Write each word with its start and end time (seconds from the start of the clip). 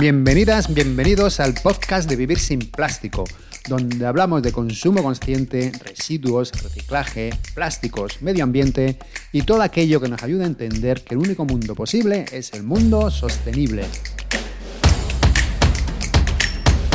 Bienvenidas, 0.00 0.72
bienvenidos 0.72 1.40
al 1.40 1.54
podcast 1.54 2.08
de 2.08 2.14
Vivir 2.14 2.38
sin 2.38 2.60
Plástico, 2.60 3.24
donde 3.68 4.06
hablamos 4.06 4.44
de 4.44 4.52
consumo 4.52 5.02
consciente, 5.02 5.72
residuos, 5.84 6.52
reciclaje, 6.62 7.30
plásticos, 7.52 8.22
medio 8.22 8.44
ambiente 8.44 8.96
y 9.32 9.42
todo 9.42 9.60
aquello 9.60 10.00
que 10.00 10.08
nos 10.08 10.22
ayude 10.22 10.44
a 10.44 10.46
entender 10.46 11.02
que 11.02 11.16
el 11.16 11.18
único 11.18 11.44
mundo 11.44 11.74
posible 11.74 12.26
es 12.30 12.52
el 12.52 12.62
mundo 12.62 13.10
sostenible. 13.10 13.86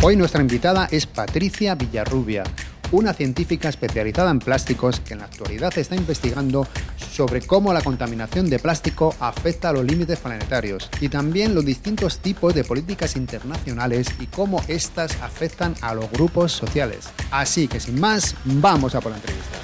Hoy 0.01 0.15
nuestra 0.15 0.39
invitada 0.39 0.87
es 0.89 1.05
Patricia 1.05 1.75
Villarrubia, 1.75 2.45
una 2.93 3.13
científica 3.13 3.67
especializada 3.67 4.31
en 4.31 4.39
plásticos 4.39 5.01
que 5.01 5.11
en 5.11 5.19
la 5.19 5.25
actualidad 5.25 5.77
está 5.77 5.97
investigando 5.97 6.65
sobre 7.13 7.41
cómo 7.41 7.71
la 7.73 7.81
contaminación 7.81 8.49
de 8.49 8.57
plástico 8.57 9.13
afecta 9.19 9.69
a 9.69 9.73
los 9.73 9.85
límites 9.85 10.19
planetarios 10.19 10.89
y 10.99 11.09
también 11.09 11.53
los 11.53 11.63
distintos 11.63 12.17
tipos 12.17 12.55
de 12.55 12.63
políticas 12.63 13.15
internacionales 13.15 14.07
y 14.19 14.25
cómo 14.25 14.61
éstas 14.67 15.21
afectan 15.21 15.75
a 15.81 15.93
los 15.93 16.09
grupos 16.11 16.51
sociales. 16.51 17.11
Así 17.29 17.67
que 17.67 17.79
sin 17.79 17.99
más, 17.99 18.35
vamos 18.45 18.95
a 18.95 19.01
por 19.01 19.11
la 19.11 19.17
entrevista. 19.17 19.59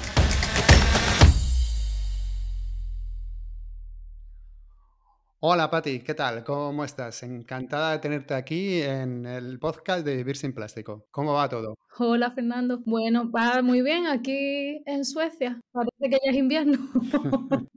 Hola 5.42 5.70
Patti, 5.70 6.00
¿qué 6.00 6.14
tal? 6.14 6.44
¿Cómo 6.44 6.84
estás? 6.84 7.22
Encantada 7.22 7.92
de 7.92 7.98
tenerte 7.98 8.34
aquí 8.34 8.82
en 8.82 9.24
el 9.24 9.58
podcast 9.58 10.04
de 10.04 10.16
Vivir 10.16 10.36
sin 10.36 10.52
Plástico. 10.52 11.06
¿Cómo 11.10 11.32
va 11.32 11.48
todo? 11.48 11.74
Hola 11.98 12.30
Fernando. 12.30 12.80
Bueno, 12.86 13.30
va 13.30 13.62
muy 13.62 13.82
bien 13.82 14.06
aquí 14.06 14.82
en 14.86 15.04
Suecia. 15.04 15.60
Parece 15.72 15.96
que 16.00 16.18
ya 16.24 16.30
es 16.30 16.36
invierno. 16.36 16.78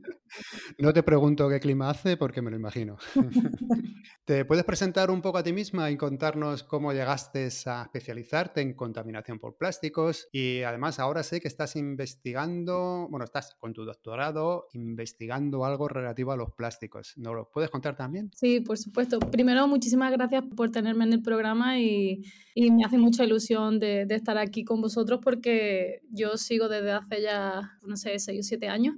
No 0.77 0.93
te 0.93 1.03
pregunto 1.03 1.49
qué 1.49 1.59
clima 1.59 1.89
hace 1.89 2.17
porque 2.17 2.41
me 2.41 2.49
lo 2.49 2.57
imagino. 2.57 2.97
¿Te 4.25 4.45
puedes 4.45 4.63
presentar 4.63 5.11
un 5.11 5.21
poco 5.21 5.37
a 5.37 5.43
ti 5.43 5.53
misma 5.53 5.91
y 5.91 5.97
contarnos 5.97 6.63
cómo 6.63 6.93
llegaste 6.93 7.49
a 7.67 7.83
especializarte 7.83 8.61
en 8.61 8.73
contaminación 8.73 9.39
por 9.39 9.57
plásticos? 9.57 10.27
Y 10.31 10.61
además 10.61 10.99
ahora 10.99 11.23
sé 11.23 11.41
que 11.41 11.47
estás 11.47 11.75
investigando, 11.75 13.07
bueno, 13.09 13.25
estás 13.25 13.55
con 13.59 13.73
tu 13.73 13.85
doctorado 13.85 14.67
investigando 14.73 15.65
algo 15.65 15.87
relativo 15.87 16.31
a 16.31 16.37
los 16.37 16.51
plásticos. 16.53 17.13
¿Nos 17.17 17.35
lo 17.35 17.49
puedes 17.51 17.69
contar 17.69 17.95
también? 17.95 18.31
Sí, 18.33 18.61
por 18.61 18.77
supuesto. 18.77 19.19
Primero, 19.19 19.67
muchísimas 19.67 20.11
gracias 20.11 20.43
por 20.55 20.71
tenerme 20.71 21.03
en 21.05 21.13
el 21.13 21.21
programa 21.21 21.79
y, 21.79 22.23
y 22.55 22.71
me 22.71 22.85
hace 22.85 22.97
mucha 22.97 23.23
ilusión 23.23 23.79
de, 23.79 24.02
de 24.07 24.15
estar 24.15 24.37
aquí 24.37 24.63
con 24.63 24.81
vosotros 24.81 25.19
porque 25.23 26.01
yo 26.11 26.37
sigo 26.37 26.69
desde 26.69 26.91
hace 26.91 27.21
ya, 27.21 27.77
no 27.83 27.97
sé, 27.97 28.19
seis 28.19 28.39
o 28.39 28.43
siete 28.43 28.67
años 28.67 28.95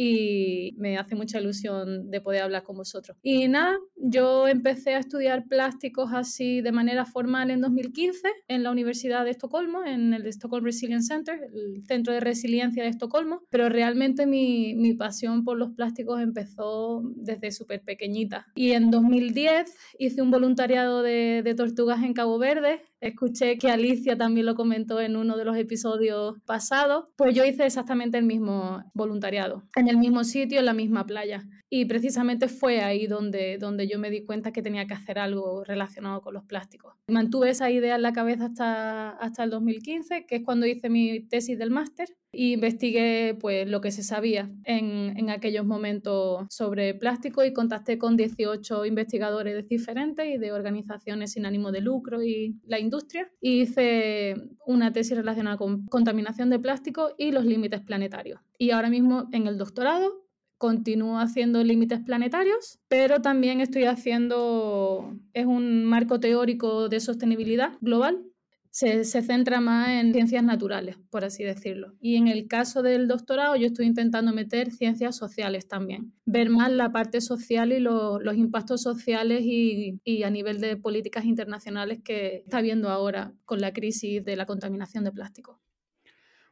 y 0.00 0.76
me 0.78 0.96
hace 0.96 1.16
mucha 1.16 1.40
ilusión 1.40 2.08
de 2.08 2.20
poder 2.20 2.42
hablar 2.42 2.62
con 2.62 2.76
vosotros. 2.76 3.18
Y 3.20 3.48
nada, 3.48 3.76
yo 3.96 4.46
empecé 4.46 4.94
a 4.94 5.00
estudiar 5.00 5.48
plásticos 5.48 6.12
así 6.14 6.60
de 6.60 6.70
manera 6.70 7.04
formal 7.04 7.50
en 7.50 7.60
2015 7.60 8.28
en 8.46 8.62
la 8.62 8.70
Universidad 8.70 9.24
de 9.24 9.32
Estocolmo, 9.32 9.84
en 9.84 10.14
el 10.14 10.24
Stockholm 10.28 10.64
Resilience 10.64 11.08
Center, 11.08 11.40
el 11.52 11.84
Centro 11.84 12.12
de 12.12 12.20
Resiliencia 12.20 12.84
de 12.84 12.90
Estocolmo, 12.90 13.42
pero 13.50 13.68
realmente 13.68 14.24
mi, 14.24 14.76
mi 14.76 14.94
pasión 14.94 15.42
por 15.42 15.58
los 15.58 15.72
plásticos 15.72 16.20
empezó 16.20 17.02
desde 17.16 17.50
súper 17.50 17.82
pequeñita. 17.82 18.46
Y 18.54 18.72
en 18.72 18.92
2010 18.92 19.74
hice 19.98 20.22
un 20.22 20.30
voluntariado 20.30 21.02
de, 21.02 21.42
de 21.42 21.54
tortugas 21.56 22.04
en 22.04 22.12
Cabo 22.14 22.38
Verde 22.38 22.82
escuché 23.00 23.58
que 23.58 23.70
Alicia 23.70 24.16
también 24.16 24.46
lo 24.46 24.54
comentó 24.54 25.00
en 25.00 25.16
uno 25.16 25.36
de 25.36 25.44
los 25.44 25.56
episodios 25.56 26.36
pasados, 26.44 27.06
pues 27.16 27.34
yo 27.34 27.44
hice 27.44 27.66
exactamente 27.66 28.18
el 28.18 28.24
mismo 28.24 28.82
voluntariado, 28.94 29.62
en 29.76 29.88
el 29.88 29.96
mismo 29.96 30.24
sitio, 30.24 30.58
en 30.58 30.66
la 30.66 30.74
misma 30.74 31.06
playa. 31.06 31.44
Y 31.70 31.84
precisamente 31.84 32.48
fue 32.48 32.80
ahí 32.80 33.06
donde, 33.06 33.58
donde 33.58 33.86
yo 33.86 33.98
me 33.98 34.10
di 34.10 34.24
cuenta 34.24 34.52
que 34.52 34.62
tenía 34.62 34.86
que 34.86 34.94
hacer 34.94 35.18
algo 35.18 35.64
relacionado 35.64 36.22
con 36.22 36.32
los 36.32 36.44
plásticos. 36.44 36.94
Mantuve 37.08 37.50
esa 37.50 37.70
idea 37.70 37.96
en 37.96 38.02
la 38.02 38.12
cabeza 38.12 38.46
hasta, 38.46 39.10
hasta 39.10 39.44
el 39.44 39.50
2015, 39.50 40.24
que 40.26 40.36
es 40.36 40.42
cuando 40.44 40.66
hice 40.66 40.88
mi 40.88 41.20
tesis 41.20 41.58
del 41.58 41.70
máster, 41.70 42.08
y 42.32 42.52
investigué 42.52 43.36
pues, 43.40 43.68
lo 43.68 43.80
que 43.80 43.90
se 43.90 44.02
sabía 44.02 44.50
en, 44.64 45.16
en 45.16 45.30
aquellos 45.30 45.64
momentos 45.64 46.46
sobre 46.50 46.94
plástico 46.94 47.44
y 47.44 47.52
contacté 47.52 47.98
con 47.98 48.16
18 48.16 48.84
investigadores 48.86 49.68
diferentes 49.68 50.26
y 50.26 50.38
de 50.38 50.52
organizaciones 50.52 51.32
sin 51.32 51.46
ánimo 51.46 51.72
de 51.72 51.80
lucro 51.80 52.22
y 52.22 52.56
la 52.64 52.78
industria. 52.78 53.30
Y 53.40 53.62
hice 53.62 54.36
una 54.66 54.92
tesis 54.92 55.16
relacionada 55.16 55.56
con 55.56 55.86
contaminación 55.86 56.50
de 56.50 56.58
plástico 56.58 57.14
y 57.16 57.32
los 57.32 57.44
límites 57.44 57.80
planetarios. 57.80 58.40
Y 58.58 58.70
ahora 58.70 58.90
mismo 58.90 59.28
en 59.32 59.46
el 59.46 59.58
doctorado 59.58 60.28
continúo 60.58 61.18
haciendo 61.18 61.62
límites 61.62 62.00
planetarios, 62.00 62.80
pero 62.88 63.22
también 63.22 63.60
estoy 63.60 63.84
haciendo, 63.84 65.16
es 65.32 65.46
un 65.46 65.84
marco 65.84 66.20
teórico 66.20 66.88
de 66.88 67.00
sostenibilidad 67.00 67.72
global. 67.80 68.24
Se, 68.70 69.04
se, 69.04 69.22
centra 69.22 69.60
más 69.60 69.88
en 69.88 70.12
ciencias 70.12 70.44
naturales, 70.44 70.96
por 71.10 71.24
así 71.24 71.42
decirlo. 71.42 71.94
Y 72.00 72.16
en 72.16 72.28
el 72.28 72.46
caso 72.46 72.82
del 72.82 73.08
doctorado 73.08 73.56
yo 73.56 73.66
estoy 73.66 73.86
intentando 73.86 74.32
meter 74.32 74.70
ciencias 74.70 75.16
sociales 75.16 75.66
también, 75.68 76.12
ver 76.26 76.50
más 76.50 76.70
la 76.70 76.92
parte 76.92 77.20
social 77.20 77.72
y 77.72 77.80
lo, 77.80 78.20
los 78.20 78.36
impactos 78.36 78.82
sociales 78.82 79.40
y, 79.42 80.00
y 80.04 80.22
a 80.22 80.30
nivel 80.30 80.60
de 80.60 80.76
políticas 80.76 81.24
internacionales 81.24 82.00
que 82.04 82.36
está 82.36 82.60
viendo 82.60 82.90
ahora 82.90 83.32
con 83.44 83.60
la 83.60 83.72
crisis 83.72 84.24
de 84.24 84.36
la 84.36 84.46
contaminación 84.46 85.04
de 85.04 85.12
plástico. 85.12 85.60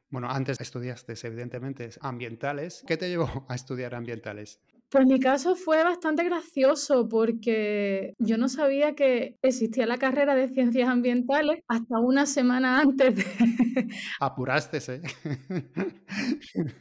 Bueno, 0.08 0.30
antes 0.30 0.60
estudiaste 0.60 1.14
evidentemente 1.24 1.90
ambientales. 2.00 2.84
¿Qué 2.86 2.96
te 2.96 3.08
llevó 3.08 3.44
a 3.48 3.54
estudiar 3.54 3.94
ambientales? 3.94 4.60
Pues 4.88 5.04
mi 5.06 5.18
caso 5.18 5.56
fue 5.56 5.82
bastante 5.82 6.22
gracioso 6.22 7.08
porque 7.08 8.14
yo 8.18 8.38
no 8.38 8.48
sabía 8.48 8.94
que 8.94 9.36
existía 9.42 9.84
la 9.84 9.98
carrera 9.98 10.36
de 10.36 10.48
ciencias 10.48 10.88
ambientales 10.88 11.60
hasta 11.66 11.98
una 11.98 12.24
semana 12.24 12.80
antes 12.80 13.16
de... 13.16 13.24
Apuraste, 14.20 14.78
¿eh? 14.88 15.02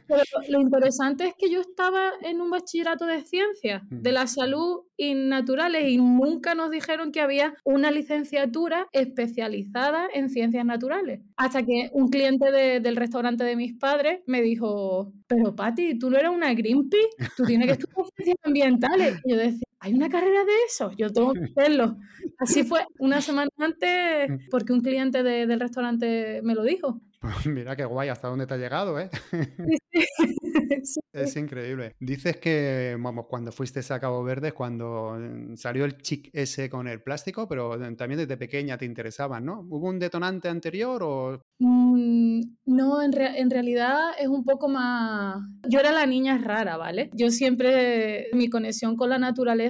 Pero 0.06 0.22
lo 0.48 0.60
interesante 0.60 1.26
es 1.26 1.34
que 1.36 1.50
yo 1.50 1.60
estaba 1.60 2.12
en 2.22 2.40
un 2.40 2.50
bachillerato 2.50 3.06
de 3.06 3.22
ciencias, 3.22 3.82
de 3.90 4.12
la 4.12 4.26
salud 4.26 4.82
y 4.96 5.14
naturales, 5.14 5.88
y 5.88 5.98
nunca 5.98 6.54
nos 6.54 6.70
dijeron 6.70 7.10
que 7.10 7.20
había 7.20 7.54
una 7.64 7.90
licenciatura 7.90 8.86
especializada 8.92 10.08
en 10.14 10.30
ciencias 10.30 10.64
naturales. 10.64 11.22
Hasta 11.36 11.64
que 11.64 11.90
un 11.92 12.08
cliente 12.08 12.52
de, 12.52 12.80
del 12.80 12.96
restaurante 12.96 13.44
de 13.44 13.56
mis 13.56 13.74
padres 13.74 14.20
me 14.26 14.42
dijo, 14.42 15.12
pero 15.26 15.54
Patti, 15.54 15.98
tú 15.98 16.08
no 16.10 16.18
eras 16.18 16.32
una 16.32 16.54
Greenpeace, 16.54 17.08
tú 17.36 17.44
tienes 17.44 17.66
que 17.66 17.72
estudiar 17.72 17.95
ambientales. 18.42 19.20
Yo 19.24 19.36
decía, 19.36 19.66
¿hay 19.80 19.94
una 19.94 20.08
carrera 20.08 20.44
de 20.44 20.52
eso? 20.68 20.92
Yo 20.96 21.10
tengo 21.10 21.32
que 21.32 21.44
hacerlo. 21.56 21.96
Así 22.38 22.64
fue 22.64 22.86
una 22.98 23.20
semana 23.20 23.50
antes 23.58 24.30
porque 24.50 24.72
un 24.72 24.80
cliente 24.80 25.22
de, 25.22 25.46
del 25.46 25.60
restaurante 25.60 26.40
me 26.42 26.54
lo 26.54 26.62
dijo. 26.62 27.00
Pues 27.20 27.46
mira 27.46 27.74
qué 27.74 27.84
guay, 27.84 28.08
hasta 28.08 28.28
dónde 28.28 28.46
te 28.46 28.54
ha 28.54 28.58
llegado, 28.58 28.98
¿eh? 29.00 29.10
Sí, 29.30 29.42
sí. 29.92 30.34
sí. 30.84 31.00
Es 31.12 31.36
increíble. 31.36 31.96
Dices 31.98 32.36
que, 32.36 32.96
vamos, 32.98 33.26
cuando 33.28 33.52
fuiste 33.52 33.80
a 33.88 34.00
Cabo 34.00 34.22
Verde, 34.22 34.52
cuando 34.52 35.18
salió 35.56 35.84
el 35.84 35.98
chic 35.98 36.30
ese 36.32 36.68
con 36.68 36.86
el 36.86 37.02
plástico, 37.02 37.48
pero 37.48 37.78
también 37.96 38.18
desde 38.18 38.36
pequeña 38.36 38.78
te 38.78 38.84
interesaban, 38.84 39.44
¿no? 39.44 39.60
¿Hubo 39.68 39.88
un 39.88 39.98
detonante 39.98 40.48
anterior 40.48 41.02
o...? 41.02 41.40
Mm, 41.58 42.40
no, 42.66 43.02
en, 43.02 43.12
re 43.12 43.40
en 43.40 43.50
realidad 43.50 44.10
es 44.18 44.28
un 44.28 44.44
poco 44.44 44.68
más... 44.68 45.42
Yo 45.68 45.80
era 45.80 45.92
la 45.92 46.06
niña 46.06 46.38
rara, 46.38 46.76
¿vale? 46.76 47.10
Yo 47.14 47.30
siempre, 47.30 48.28
mi 48.32 48.48
conexión 48.48 48.96
con 48.96 49.10
la 49.10 49.18
naturaleza 49.18 49.65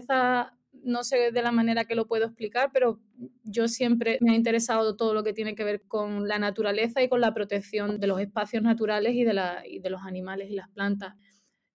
no 0.83 1.05
sé 1.05 1.33
de 1.33 1.43
la 1.43 1.53
manera 1.53 1.85
que 1.85 1.95
lo 1.95 2.07
puedo 2.07 2.27
explicar, 2.27 2.71
pero 2.73 3.01
yo 3.43 3.69
siempre 3.69 4.19
me 4.21 4.33
ha 4.33 4.35
interesado 4.35 4.97
todo 4.97 5.15
lo 5.15 5.25
que 5.25 5.33
tiene 5.33 5.55
que 5.55 5.65
ver 5.65 5.83
con 5.83 6.29
la 6.29 6.39
naturaleza 6.39 7.03
y 7.03 7.09
con 7.09 7.21
la 7.21 7.35
protección 7.35 7.99
de 7.99 8.07
los 8.07 8.21
espacios 8.21 8.63
naturales 8.63 9.15
y 9.15 9.25
de, 9.25 9.41
y 9.69 9.81
de 9.81 9.91
los 9.91 10.03
animales 10.03 10.51
y 10.51 10.55
las 10.55 10.69
plantas. 10.71 11.15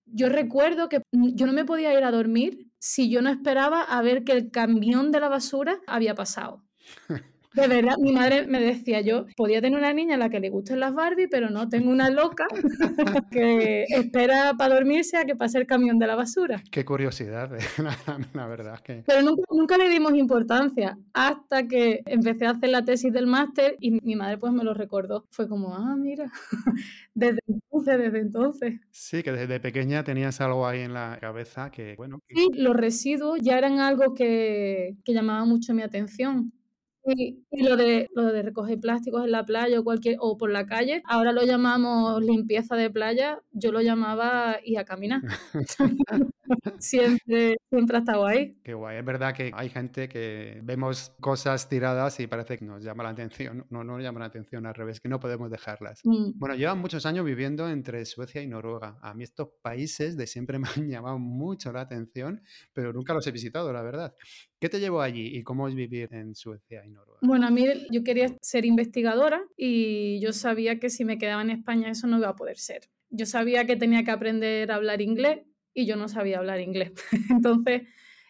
Yo 0.05 0.29
recuerdo 0.29 0.89
que 0.89 1.01
yo 1.11 1.45
no 1.45 1.53
me 1.53 1.65
podía 1.65 1.97
ir 1.97 2.03
a 2.03 2.11
dormir 2.11 2.67
si 2.79 3.09
yo 3.09 3.21
no 3.21 3.29
esperaba 3.29 3.83
a 3.83 4.01
ver 4.01 4.23
que 4.23 4.33
el 4.33 4.51
camión 4.51 5.11
de 5.11 5.19
la 5.19 5.29
basura 5.29 5.79
había 5.87 6.15
pasado. 6.15 6.63
De 7.53 7.67
verdad, 7.67 7.97
mi 7.99 8.13
madre 8.13 8.47
me 8.47 8.61
decía, 8.61 9.01
yo 9.01 9.25
podía 9.35 9.61
tener 9.61 9.77
una 9.77 9.91
niña 9.91 10.15
a 10.15 10.17
la 10.17 10.29
que 10.29 10.39
le 10.39 10.49
gusten 10.49 10.79
las 10.79 10.93
Barbie, 10.93 11.27
pero 11.27 11.49
no 11.49 11.67
tengo 11.67 11.91
una 11.91 12.09
loca 12.09 12.47
que 13.31 13.83
espera 13.89 14.53
para 14.57 14.75
dormirse 14.75 15.17
a 15.17 15.25
que 15.25 15.35
pase 15.35 15.57
el 15.57 15.67
camión 15.67 15.99
de 15.99 16.07
la 16.07 16.15
basura. 16.15 16.63
Qué 16.71 16.85
curiosidad, 16.85 17.51
la, 17.77 17.97
la 18.33 18.47
verdad. 18.47 18.79
Que... 18.79 19.03
Pero 19.05 19.21
nunca, 19.21 19.43
nunca, 19.51 19.77
le 19.77 19.89
dimos 19.89 20.13
importancia 20.15 20.97
hasta 21.13 21.67
que 21.67 22.01
empecé 22.05 22.45
a 22.45 22.51
hacer 22.51 22.69
la 22.69 22.85
tesis 22.85 23.11
del 23.11 23.27
máster 23.27 23.75
y 23.81 23.99
mi 24.01 24.15
madre 24.15 24.37
pues 24.37 24.53
me 24.53 24.63
lo 24.63 24.73
recordó. 24.73 25.25
Fue 25.31 25.49
como, 25.49 25.75
ah, 25.75 25.97
mira, 25.97 26.31
desde 27.13 27.39
entonces, 27.47 27.97
desde 27.99 28.19
entonces. 28.19 28.79
Sí, 28.91 29.23
que 29.23 29.33
desde 29.33 29.59
pequeña 29.59 30.05
tenías 30.05 30.39
algo 30.39 30.65
ahí 30.65 30.81
en 30.81 30.93
la 30.93 31.17
cabeza 31.19 31.69
que, 31.69 31.95
bueno... 31.97 32.21
Que... 32.29 32.35
Sí, 32.35 32.49
los 32.55 32.77
residuos 32.77 33.39
ya 33.41 33.57
eran 33.57 33.79
algo 33.79 34.13
que, 34.13 34.95
que 35.03 35.13
llamaba 35.13 35.43
mucho 35.43 35.73
mi 35.73 35.81
atención. 35.81 36.53
Y, 37.03 37.43
y, 37.49 37.63
lo, 37.63 37.77
de, 37.77 38.09
lo 38.13 38.25
de 38.25 38.43
recoger 38.43 38.79
plásticos 38.79 39.23
en 39.25 39.31
la 39.31 39.43
playa 39.45 39.79
o, 39.79 39.83
cualquier, 39.83 40.17
o 40.19 40.37
por 40.37 40.51
la 40.51 40.67
calle, 40.67 41.01
ahora 41.05 41.31
lo 41.31 41.43
llamamos 41.43 42.21
limpieza 42.23 42.75
de 42.75 42.91
playa, 42.91 43.41
yo 43.51 43.71
lo 43.71 43.81
llamaba 43.81 44.57
y 44.63 44.75
a 44.75 44.85
caminar. 44.85 45.21
siempre, 46.79 47.57
siempre 47.69 47.97
ha 47.97 47.99
estado 47.99 48.25
ahí. 48.25 48.57
Qué 48.63 48.73
guay. 48.73 48.97
Es 48.97 49.05
verdad 49.05 49.33
que 49.33 49.51
hay 49.53 49.69
gente 49.69 50.07
que 50.09 50.59
vemos 50.63 51.13
cosas 51.19 51.67
tiradas 51.69 52.19
y 52.19 52.27
parece 52.27 52.57
que 52.57 52.65
nos 52.65 52.83
llama 52.83 53.03
la 53.03 53.09
atención. 53.09 53.65
No, 53.69 53.83
no 53.83 53.93
nos 53.93 54.03
llama 54.03 54.19
la 54.19 54.27
atención 54.27 54.65
al 54.65 54.73
revés, 54.73 54.99
que 54.99 55.09
no 55.09 55.19
podemos 55.19 55.49
dejarlas. 55.49 56.01
Mm. 56.03 56.31
Bueno, 56.35 56.55
llevan 56.55 56.79
muchos 56.79 57.05
años 57.05 57.25
viviendo 57.25 57.69
entre 57.69 58.05
Suecia 58.05 58.41
y 58.41 58.47
Noruega. 58.47 58.97
A 59.01 59.13
mí 59.13 59.23
estos 59.23 59.49
países 59.61 60.17
de 60.17 60.27
siempre 60.27 60.59
me 60.59 60.67
han 60.75 60.89
llamado 60.89 61.19
mucho 61.19 61.71
la 61.71 61.81
atención, 61.81 62.41
pero 62.73 62.93
nunca 62.93 63.13
los 63.13 63.25
he 63.27 63.31
visitado, 63.31 63.71
la 63.71 63.81
verdad. 63.81 64.15
¿Qué 64.59 64.69
te 64.69 64.79
llevó 64.79 65.01
allí 65.01 65.35
y 65.35 65.43
cómo 65.43 65.67
es 65.67 65.75
vivir 65.75 66.13
en 66.13 66.35
Suecia 66.35 66.85
y 66.85 66.91
Noruega? 66.91 67.19
Bueno, 67.23 67.47
a 67.47 67.51
mí 67.51 67.65
yo 67.91 68.03
quería 68.03 68.27
ser 68.41 68.65
investigadora 68.65 69.41
y 69.57 70.19
yo 70.21 70.33
sabía 70.33 70.79
que 70.79 70.89
si 70.89 71.03
me 71.03 71.17
quedaba 71.17 71.41
en 71.41 71.49
España 71.49 71.89
eso 71.89 72.07
no 72.07 72.17
iba 72.17 72.29
a 72.29 72.35
poder 72.35 72.57
ser. 72.57 72.81
Yo 73.09 73.25
sabía 73.25 73.65
que 73.65 73.75
tenía 73.75 74.03
que 74.03 74.11
aprender 74.11 74.71
a 74.71 74.75
hablar 74.75 75.01
inglés 75.01 75.39
y 75.73 75.85
yo 75.85 75.95
no 75.95 76.07
sabía 76.07 76.39
hablar 76.39 76.59
inglés. 76.59 76.91
Entonces, 77.29 77.83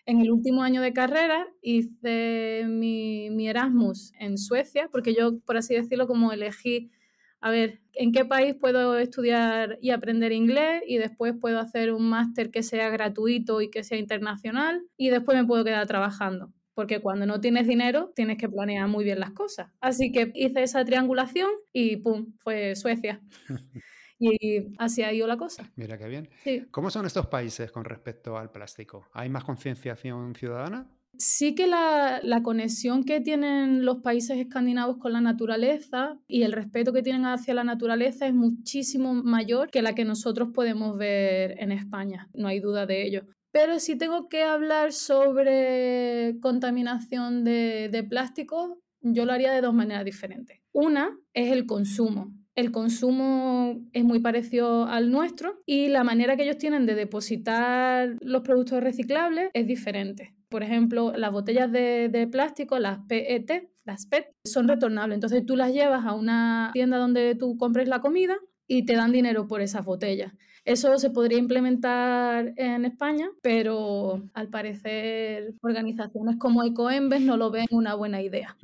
en 0.05 0.19
el 0.19 0.31
último 0.31 0.63
año 0.63 0.81
de 0.81 0.93
carrera 0.93 1.47
hice 1.61 2.65
mi, 2.67 3.47
Erasmus 3.47 4.13
en 4.19 4.38
Suecia, 4.38 4.89
porque 4.91 5.13
yo, 5.13 5.39
por 5.39 5.57
así 5.57 5.75
decirlo, 5.75 6.07
como 6.07 6.31
elegí, 6.31 6.91
a 7.39 7.49
ver, 7.49 7.81
en 7.93 8.11
qué 8.11 8.23
país 8.23 8.55
puedo 8.59 8.97
estudiar 8.97 9.77
y 9.81 9.89
aprender 9.91 10.31
inglés 10.31 10.83
y 10.88 10.97
después 10.97 11.33
puedo 11.39 11.59
hacer 11.59 11.91
un 11.91 12.07
máster 12.07 12.51
que 12.51 12.61
sea 12.61 12.89
gratuito 12.89 13.61
y 13.61 13.69
que 13.69 13.83
sea 13.83 13.97
internacional 13.97 14.83
y 14.95 15.09
después 15.09 15.38
me 15.38 15.45
puedo 15.45 15.63
quedar 15.63 15.88
trabajando. 15.88 16.53
Porque 16.73 17.01
cuando 17.01 17.25
no 17.25 17.41
tienes 17.41 17.67
dinero 17.67 18.13
tienes 18.15 18.38
que 18.38 18.47
planear 18.47 18.88
muy 18.88 19.03
bien 19.03 19.19
las 19.19 19.31
cosas. 19.31 19.71
Así 19.81 20.11
que 20.11 20.31
hice 20.35 20.63
esa 20.63 20.85
triangulación 20.85 21.49
y 21.73 21.97
¡pum! 21.97 22.33
fue 22.38 22.75
Suecia. 22.75 23.21
y 24.21 24.75
así 24.77 25.01
ha 25.01 25.12
ido 25.12 25.25
la 25.25 25.35
cosa. 25.35 25.71
Mira 25.75 25.97
qué 25.97 26.07
bien. 26.07 26.29
¿Cómo 26.69 26.91
son 26.91 27.07
estos 27.07 27.25
países 27.25 27.71
con 27.71 27.83
respecto 27.83 28.38
al 28.38 28.51
plástico? 28.51 29.07
¿Hay 29.13 29.29
más 29.29 29.44
concienciación 29.44 30.35
ciudadana? 30.35 30.88
Sí 31.18 31.56
que 31.56 31.65
la, 31.65 32.21
conexión 32.44 33.03
que 33.03 33.19
tienen 33.19 33.83
los 33.83 33.97
países 33.97 34.38
escandinavos 34.38 34.97
con 34.97 35.12
la 35.12 35.21
naturaleza 35.21 36.19
y 36.27 36.44
el 36.44 36.51
respeto 36.51 36.94
que 36.94 37.01
tienen 37.01 37.25
hacia 37.25 37.53
la 37.56 37.63
naturaleza 37.63 38.27
es 38.27 38.33
muchísimo 38.33 39.13
mayor 39.13 39.71
que 39.71 39.81
la 39.81 39.95
que 39.95 40.06
nosotros 40.06 40.50
podemos 40.53 40.97
ver 40.97 41.56
en 41.59 41.71
España, 41.71 42.29
no 42.33 42.47
hay 42.47 42.59
duda 42.59 42.85
de 42.85 43.06
ello. 43.06 43.25
Pero 43.51 43.79
si 43.79 43.97
tengo 43.97 44.29
que 44.29 44.44
hablar 44.44 44.94
sobre 44.94 46.38
contaminación 46.41 47.44
de, 47.44 47.89
de 47.91 48.03
plástico, 48.03 48.79
yo 49.01 49.25
lo 49.25 49.33
haría 49.33 49.51
de 49.51 49.62
dos 49.62 49.74
maneras 49.74 50.06
diferentes. 50.06 50.62
Una 50.71 51.17
es 51.33 51.51
el 51.51 51.65
consumo 51.65 52.33
el 52.62 52.72
consumo 52.72 53.81
es 53.92 54.04
muy 54.04 54.19
parecido 54.19 54.86
al 54.86 55.12
nuestro 55.12 55.62
y 55.66 55.88
la 55.88 56.04
manera 56.04 56.38
que 56.38 56.44
ellos 56.44 56.60
tienen 56.60 56.86
de 56.86 56.94
depositar 56.94 58.16
los 58.22 58.44
productos 58.44 58.84
reciclables 58.84 59.50
es 59.54 59.66
diferente. 59.66 60.36
Por 60.48 60.62
ejemplo, 60.62 61.12
las 61.18 61.31
botellas 61.31 61.72
de, 61.72 62.30
plástico, 62.31 62.78
las 62.78 63.00
PET, 63.08 63.69
las 63.84 64.06
PET, 64.06 64.28
son 64.46 64.68
retornables. 64.68 65.16
Entonces 65.16 65.44
tú 65.46 65.56
las 65.56 65.74
llevas 65.74 66.06
a 66.06 66.13
una 66.13 66.69
tienda 66.74 66.98
donde 66.98 67.36
tú 67.36 67.58
compres 67.58 67.88
la 67.88 68.00
comida 68.00 68.38
y 68.68 68.86
te 68.86 68.96
dan 68.96 69.12
dinero 69.12 69.48
por 69.48 69.62
esas 69.62 69.84
botellas. 69.84 70.31
Eso 70.63 71.00
se 71.00 71.10
podría 71.10 71.40
implementar 71.40 72.54
en 72.58 72.86
España, 72.86 73.31
pero 73.42 74.22
al 74.34 74.50
parecer 74.50 75.56
organizaciones 75.63 76.38
como 76.38 76.63
Ecoembes 76.63 77.22
no 77.22 77.38
lo 77.38 77.50
ven 77.50 77.66
una 77.72 77.96
buena 77.96 78.22
idea. 78.22 78.56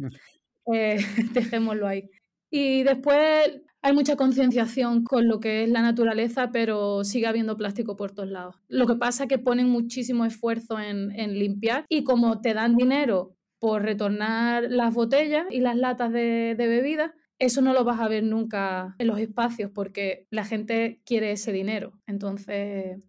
Eh, 0.72 0.98
dejémoslo 1.34 1.88
ahí. 1.88 2.08
Y 2.52 2.84
después 2.84 3.62
hay 3.82 3.94
mucha 3.94 4.16
concienciación 4.16 5.04
con 5.04 5.28
lo 5.28 5.40
que 5.40 5.64
es 5.64 5.70
la 5.70 5.82
naturaleza, 5.82 6.52
pero 6.52 7.04
sigue 7.04 7.28
habiendo 7.28 7.58
plástico 7.58 7.96
por 7.96 8.12
todos 8.12 8.30
lados. 8.30 8.56
Lo 8.68 8.88
que 8.88 8.96
pasa 8.96 9.24
es 9.24 9.30
que 9.30 9.38
ponen 9.38 9.70
muchísimo 9.70 10.26
esfuerzo 10.26 10.80
en, 10.80 11.08
limpiar 11.38 11.86
y 11.90 12.04
como 12.04 12.42
te 12.42 12.54
dan 12.54 12.76
dinero 12.76 13.36
por 13.60 13.84
retornar 13.84 14.64
las 14.70 14.94
botellas 14.94 15.46
y 15.50 15.62
las 15.62 15.76
latas 15.76 16.12
de, 16.12 16.56
de 16.58 16.68
bebida, 16.68 17.14
eso 17.40 17.62
no 17.62 17.74
lo 17.74 17.84
vas 17.84 18.00
a 18.00 18.08
ver 18.08 18.24
nunca 18.24 18.96
en 18.98 19.08
los 19.08 19.20
espacios 19.20 19.72
porque 19.72 20.28
la 20.32 20.46
gente 20.46 21.02
quiere 21.06 21.32
ese 21.32 21.52
dinero. 21.52 21.94
Entonces, 22.08 23.00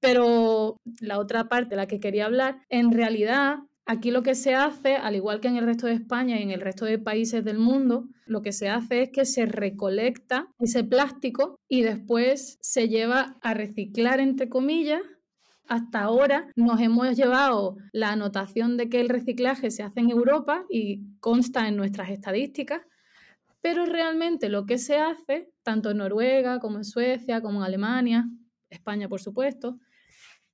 pero 0.00 0.76
la 1.00 1.18
otra 1.18 1.48
parte, 1.48 1.76
la 1.76 1.86
que 1.86 2.00
quería 2.00 2.26
hablar, 2.26 2.60
en 2.68 2.92
realidad 2.92 3.60
Aquí 3.86 4.10
lo 4.10 4.22
que 4.22 4.34
se 4.34 4.54
hace, 4.54 4.96
al 4.96 5.14
igual 5.14 5.40
que 5.40 5.48
en 5.48 5.56
el 5.56 5.66
resto 5.66 5.86
de 5.86 5.92
España 5.92 6.38
y 6.38 6.42
en 6.42 6.50
el 6.50 6.62
resto 6.62 6.86
de 6.86 6.98
países 6.98 7.44
del 7.44 7.58
mundo, 7.58 8.08
lo 8.24 8.40
que 8.40 8.52
se 8.52 8.70
hace 8.70 9.02
es 9.02 9.10
que 9.10 9.26
se 9.26 9.44
recolecta 9.44 10.48
ese 10.58 10.84
plástico 10.84 11.60
y 11.68 11.82
después 11.82 12.56
se 12.62 12.88
lleva 12.88 13.36
a 13.42 13.52
reciclar, 13.52 14.20
entre 14.20 14.48
comillas. 14.48 15.02
Hasta 15.68 16.00
ahora 16.00 16.48
nos 16.56 16.80
hemos 16.80 17.14
llevado 17.14 17.76
la 17.92 18.12
anotación 18.12 18.78
de 18.78 18.88
que 18.88 19.02
el 19.02 19.10
reciclaje 19.10 19.70
se 19.70 19.82
hace 19.82 20.00
en 20.00 20.10
Europa 20.10 20.64
y 20.70 21.02
consta 21.20 21.68
en 21.68 21.76
nuestras 21.76 22.08
estadísticas, 22.08 22.80
pero 23.60 23.84
realmente 23.84 24.48
lo 24.48 24.64
que 24.64 24.78
se 24.78 24.96
hace, 24.96 25.50
tanto 25.62 25.90
en 25.90 25.98
Noruega 25.98 26.58
como 26.58 26.78
en 26.78 26.84
Suecia, 26.84 27.42
como 27.42 27.58
en 27.58 27.64
Alemania, 27.64 28.30
España 28.70 29.10
por 29.10 29.20
supuesto, 29.20 29.78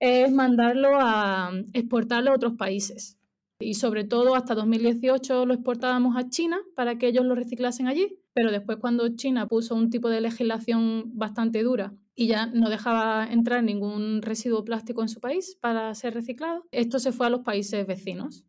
es 0.00 0.32
mandarlo 0.32 0.98
a 1.00 1.52
exportarlo 1.72 2.32
a 2.32 2.34
otros 2.34 2.54
países 2.54 3.19
y 3.60 3.74
sobre 3.74 4.04
todo 4.04 4.34
hasta 4.34 4.54
2018 4.54 5.46
lo 5.46 5.54
exportábamos 5.54 6.16
a 6.16 6.28
China 6.28 6.58
para 6.74 6.98
que 6.98 7.08
ellos 7.08 7.24
lo 7.24 7.34
reciclasen 7.34 7.86
allí, 7.86 8.18
pero 8.32 8.50
después 8.50 8.78
cuando 8.78 9.08
China 9.14 9.46
puso 9.46 9.74
un 9.74 9.90
tipo 9.90 10.08
de 10.08 10.20
legislación 10.20 11.16
bastante 11.16 11.62
dura 11.62 11.92
y 12.14 12.26
ya 12.26 12.46
no 12.46 12.70
dejaba 12.70 13.26
entrar 13.30 13.62
ningún 13.62 14.22
residuo 14.22 14.64
plástico 14.64 15.02
en 15.02 15.08
su 15.08 15.20
país 15.20 15.56
para 15.60 15.94
ser 15.94 16.14
reciclado, 16.14 16.64
esto 16.72 16.98
se 16.98 17.12
fue 17.12 17.26
a 17.26 17.30
los 17.30 17.40
países 17.40 17.86
vecinos. 17.86 18.44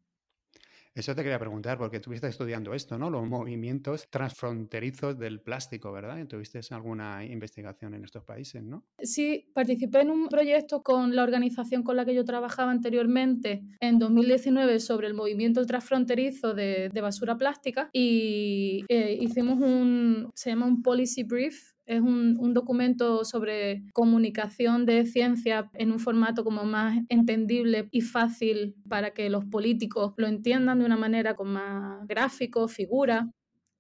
Eso 0.94 1.16
te 1.16 1.24
quería 1.24 1.40
preguntar, 1.40 1.78
porque 1.78 1.98
estuviste 1.98 2.28
estudiando 2.28 2.74
esto, 2.74 2.98
¿no? 2.98 3.10
Los 3.10 3.26
movimientos 3.26 4.08
transfronterizos 4.10 5.18
del 5.18 5.40
plástico, 5.40 5.92
¿verdad? 5.92 6.26
¿Tuviste 6.28 6.60
alguna 6.72 7.24
investigación 7.24 7.94
en 7.94 8.04
estos 8.04 8.24
países, 8.24 8.62
no? 8.62 8.84
Sí, 9.00 9.50
participé 9.54 10.02
en 10.02 10.12
un 10.12 10.28
proyecto 10.28 10.84
con 10.84 11.16
la 11.16 11.24
organización 11.24 11.84
con 11.84 11.96
la 11.96 12.06
que 12.06 12.14
yo 12.14 12.26
trabajaba 12.26 12.72
anteriormente 12.72 13.64
en 13.80 14.00
2019 14.00 14.80
sobre 14.80 15.08
el 15.08 15.14
movimiento 15.14 15.66
transfronterizo 15.66 16.54
de, 16.54 16.90
basura 17.02 17.36
plástica 17.36 17.90
y 17.94 18.86
eh, 18.88 19.18
hicimos 19.20 19.60
un, 19.60 20.30
se 20.36 20.52
llama 20.52 20.68
un 20.68 20.84
policy 20.84 21.24
brief 21.24 21.72
es 21.92 22.02
un, 22.02 22.54
documento 22.54 23.26
sobre 23.26 23.84
comunicación 23.94 24.86
de 24.86 25.06
ciencia 25.06 25.70
en 25.74 25.92
un 25.92 26.00
formato 26.00 26.44
como 26.44 26.64
más 26.64 27.00
entendible 27.10 27.88
y 27.92 28.02
fácil 28.02 28.76
para 28.88 29.12
que 29.12 29.30
los 29.30 29.46
políticos 29.46 30.14
lo 30.18 30.28
entiendan 30.28 30.80
de 30.80 30.86
una 30.86 30.98
manera 30.98 31.36
con 31.36 31.52
más 31.52 32.08
gráfico, 32.08 32.68
figura. 32.68 33.30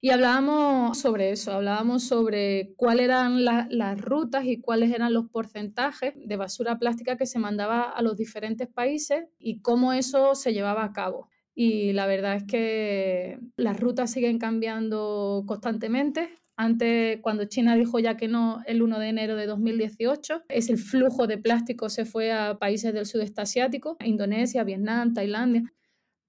Y 0.02 0.10
hablábamos 0.10 0.98
sobre 0.98 1.32
eso, 1.32 1.54
hablábamos 1.54 2.04
sobre 2.04 2.74
cuáles 2.76 3.06
eran 3.06 3.46
las 3.46 4.02
rutas 4.02 4.46
y 4.46 4.60
cuáles 4.60 4.92
eran 4.92 5.14
los 5.14 5.30
porcentajes 5.30 6.14
de 6.16 6.36
basura 6.36 6.80
plástica 6.80 7.18
que 7.18 7.28
se 7.28 7.40
mandaba 7.40 7.84
a 7.84 8.02
los 8.02 8.18
diferentes 8.18 8.68
países 8.68 9.26
y 9.38 9.62
cómo 9.62 9.94
eso 9.94 10.36
se 10.36 10.54
llevaba 10.54 10.84
a 10.84 10.92
cabo. 10.92 11.30
Y 11.54 11.94
la 11.94 12.08
verdad 12.08 12.36
es 12.36 12.44
que 12.44 13.40
las 13.56 13.80
rutas 13.80 14.12
siguen 14.12 14.40
cambiando 14.40 15.44
constantemente. 15.46 16.41
Antes, 16.62 17.20
cuando 17.22 17.46
China 17.46 17.76
dijo 17.76 17.98
ya 17.98 18.18
que 18.18 18.28
no 18.28 18.62
el 18.68 18.84
1 18.84 19.00
de 19.00 19.10
enero 19.10 19.36
de 19.36 19.48
2018, 19.48 20.44
es 20.48 20.70
el 20.70 20.78
flujo 20.78 21.26
de 21.26 21.40
plástico 21.40 21.90
se 21.90 22.06
fue 22.06 22.32
a 22.32 22.60
países 22.60 22.94
del 22.94 23.08
sudeste 23.08 23.42
asiático, 23.42 23.98
Indonesia, 24.06 24.64
Vietnam, 24.64 25.16
Tailandia. 25.16 25.64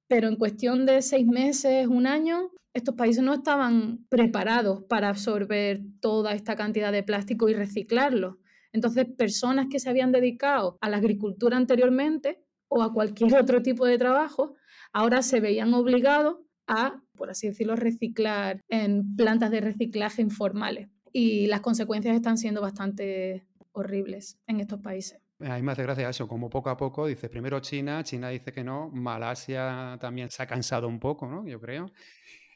Pero 0.08 0.28
en 0.28 0.36
cuestión 0.36 0.86
de 0.86 1.02
seis 1.02 1.26
meses, 1.26 1.86
un 1.86 2.06
año, 2.06 2.50
estos 2.72 2.94
países 2.94 3.22
no 3.22 3.34
estaban 3.34 4.06
preparados 4.08 4.84
para 4.84 5.10
absorber 5.10 5.82
toda 6.00 6.32
esta 6.32 6.56
cantidad 6.56 6.92
de 6.92 7.02
plástico 7.02 7.50
y 7.50 7.52
reciclarlo. 7.52 8.38
Entonces, 8.72 9.04
personas 9.14 9.66
que 9.70 9.80
se 9.80 9.90
habían 9.90 10.12
dedicado 10.12 10.78
a 10.80 10.88
la 10.88 10.96
agricultura 10.96 11.58
anteriormente 11.58 12.42
o 12.68 12.82
a 12.82 12.94
cualquier 12.94 13.34
otro 13.36 13.60
tipo 13.60 13.84
de 13.84 13.98
trabajo, 13.98 14.54
ahora 14.94 15.20
se 15.20 15.40
veían 15.40 15.74
obligados 15.74 16.38
a, 16.66 17.01
por 17.16 17.30
así 17.30 17.48
decirlo, 17.48 17.76
reciclar 17.76 18.60
en 18.68 19.16
plantas 19.16 19.50
de 19.50 19.60
reciclaje 19.60 20.22
informales. 20.22 20.88
Y 21.12 21.46
las 21.46 21.60
consecuencias 21.60 22.14
están 22.14 22.38
siendo 22.38 22.60
bastante 22.60 23.46
horribles 23.72 24.38
en 24.46 24.60
estos 24.60 24.80
países. 24.80 25.18
A 25.40 25.56
mí 25.56 25.62
me 25.62 25.72
hace 25.72 25.82
gracia 25.82 26.08
eso, 26.08 26.28
como 26.28 26.48
poco 26.48 26.70
a 26.70 26.76
poco 26.76 27.06
dice 27.06 27.28
primero 27.28 27.58
China, 27.60 28.04
China 28.04 28.28
dice 28.28 28.52
que 28.52 28.62
no, 28.62 28.90
Malasia 28.90 29.98
también 30.00 30.30
se 30.30 30.42
ha 30.42 30.46
cansado 30.46 30.86
un 30.86 31.00
poco, 31.00 31.26
¿no? 31.26 31.46
Yo 31.46 31.60
creo. 31.60 31.90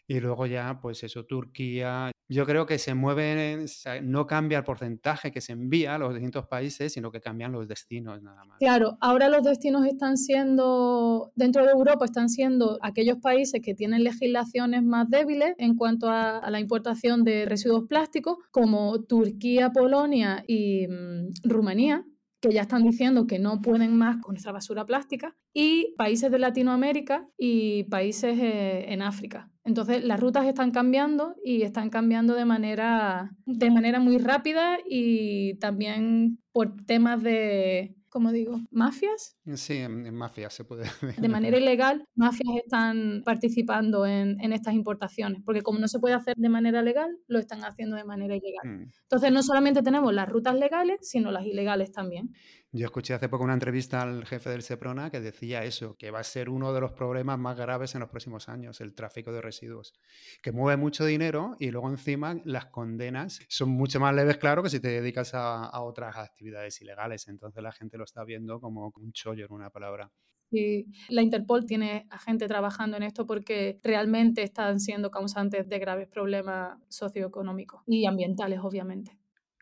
Y 0.09 0.21
luego 0.21 0.47
ya, 0.47 0.79
pues 0.81 1.03
eso, 1.03 1.25
Turquía. 1.25 2.13
Yo 2.29 2.45
creo 2.45 2.67
que 2.67 2.79
se 2.79 2.95
mueven, 2.95 3.67
no 4.03 4.27
cambia 4.27 4.59
el 4.59 4.65
porcentaje 4.65 5.31
que 5.31 5.41
se 5.41 5.53
envía 5.53 5.95
a 5.95 5.99
los 5.99 6.15
distintos 6.15 6.47
países, 6.47 6.93
sino 6.93 7.11
que 7.11 7.21
cambian 7.21 7.53
los 7.53 7.69
destinos 7.69 8.21
nada 8.23 8.45
más. 8.45 8.59
Claro, 8.59 8.99
ahora 9.01 9.29
los 9.29 9.43
destinos 9.43 9.85
están 9.87 10.17
siendo, 10.17 11.33
dentro 11.37 11.65
de 11.65 11.73
Europa, 11.73 12.05
están 12.05 12.29
siendo 12.29 12.79
aquellos 12.83 13.19
países 13.19 13.61
que 13.63 13.75
tienen 13.75 14.03
legislaciones 14.03 14.83
más 14.83 15.09
débiles 15.09 15.55
en 15.59 15.77
cuanto 15.77 16.09
a, 16.09 16.51
la 16.51 16.61
importación 16.61 17.25
de 17.25 17.45
residuos 17.47 17.87
plásticos, 17.89 18.39
como 18.51 19.05
Turquía, 19.05 19.71
Polonia 19.71 20.45
y 20.47 20.87
mm, 20.89 21.33
Rumanía 21.45 22.05
que 22.41 22.53
ya 22.53 22.63
están 22.63 22.83
diciendo 22.83 23.27
que 23.27 23.39
no 23.39 23.61
pueden 23.61 23.97
más 23.97 24.19
con 24.23 24.35
nuestra 24.35 24.53
basura 24.53 24.85
plástica, 24.85 25.35
y 25.53 25.95
países 25.97 26.31
de 26.31 26.39
Latinoamérica 26.39 27.27
y 27.39 27.85
países 27.85 28.39
eh, 28.39 28.93
en 28.93 29.03
África. 29.03 29.51
Entonces, 29.65 30.05
las 30.05 30.21
rutas 30.21 30.47
están 30.47 30.71
cambiando 30.71 31.35
y 31.45 31.63
están 31.63 31.91
cambiando 31.91 32.35
de 32.35 32.45
manera, 32.45 33.33
de 33.47 33.71
manera 33.71 33.99
muy 33.99 34.19
rápida 34.19 34.79
y 34.89 35.55
también 35.55 36.39
por 36.53 36.77
temas 36.85 37.23
de, 37.23 37.97
como 38.17 38.33
digo, 38.33 38.63
mafias. 38.71 39.37
Sí, 39.57 39.75
en, 39.75 40.15
mafias 40.15 40.55
se 40.55 40.65
puede 40.65 40.85
De 41.21 41.29
manera 41.29 41.59
ilegal, 41.59 42.09
mafias 42.15 42.57
están 42.65 43.21
participando 43.27 44.07
en, 44.07 44.41
en, 44.41 44.55
estas 44.55 44.73
importaciones, 44.73 45.43
porque 45.45 45.61
como 45.61 45.79
no 45.79 45.87
se 45.87 45.99
puede 45.99 46.15
hacer 46.15 46.35
de 46.35 46.49
manera 46.49 46.81
legal, 46.81 47.11
lo 47.27 47.39
están 47.39 47.63
haciendo 47.63 47.95
de 47.95 48.05
manera 48.05 48.35
ilegal. 48.35 48.67
Mm. 48.67 48.91
Entonces, 49.03 49.31
no 49.33 49.43
solamente 49.43 49.83
tenemos 49.83 50.15
las 50.15 50.31
rutas 50.31 50.55
legales, 50.55 50.97
sino 51.03 51.31
las 51.31 51.45
ilegales 51.45 51.93
también. 51.93 52.33
Yo 52.73 52.85
escuché 52.85 53.15
hace 53.15 53.29
poco 53.29 53.45
una 53.45 53.55
entrevista 53.55 54.03
al 54.03 54.27
jefe 54.27 54.51
del 54.51 54.63
SEPRONA 54.63 55.11
que 55.11 55.21
decía 55.21 55.65
eso, 55.65 55.97
que 55.97 56.11
va 56.11 56.19
a 56.19 56.25
ser 56.25 56.49
uno 56.51 56.73
de 56.73 56.81
los 56.81 56.93
problemas 56.93 57.39
más 57.39 57.57
graves 57.57 57.95
en 57.95 58.01
los 58.01 58.11
próximos 58.11 58.49
años, 58.49 58.81
el 58.81 58.95
tráfico 58.95 59.33
de 59.33 59.41
residuos, 59.41 59.95
que 60.43 60.53
mueve 60.53 60.77
mucho 60.77 61.05
dinero 61.05 61.57
y 61.61 61.71
luego 61.71 61.89
encima 61.89 62.41
las 62.45 62.67
condenas 62.67 63.41
son 63.49 63.71
mucho 63.71 64.01
más 64.01 64.15
leves, 64.15 64.37
claro, 64.39 64.63
que 64.63 64.71
si 64.71 64.81
te 64.81 64.89
dedicas 64.89 65.33
a, 65.35 65.81
otras 65.81 66.17
actividades 66.17 66.81
ilegales. 66.83 67.29
Entonces 67.29 67.63
la 67.63 67.73
gente 67.73 67.97
lo 67.97 68.05
está 68.05 68.25
viendo 68.25 68.61
como 68.61 68.93
un 68.97 69.13
chollo 69.13 69.47
en 69.47 69.53
una 69.53 69.71
palabra. 69.71 70.11
Sí, 70.51 70.87
la 71.09 71.23
Interpol 71.23 71.67
tiene 71.67 72.07
a 72.11 72.19
gente 72.19 72.47
trabajando 72.47 72.97
en 72.97 73.05
esto 73.05 73.27
porque 73.27 73.81
realmente 73.83 74.43
están 74.43 74.81
siendo 74.81 75.11
causantes 75.11 75.69
de 75.69 75.79
graves 75.79 76.09
problemas 76.09 76.79
socioeconómicos 76.89 77.83
y 77.87 78.07
ambientales, 78.07 78.61
obviamente. 78.63 79.19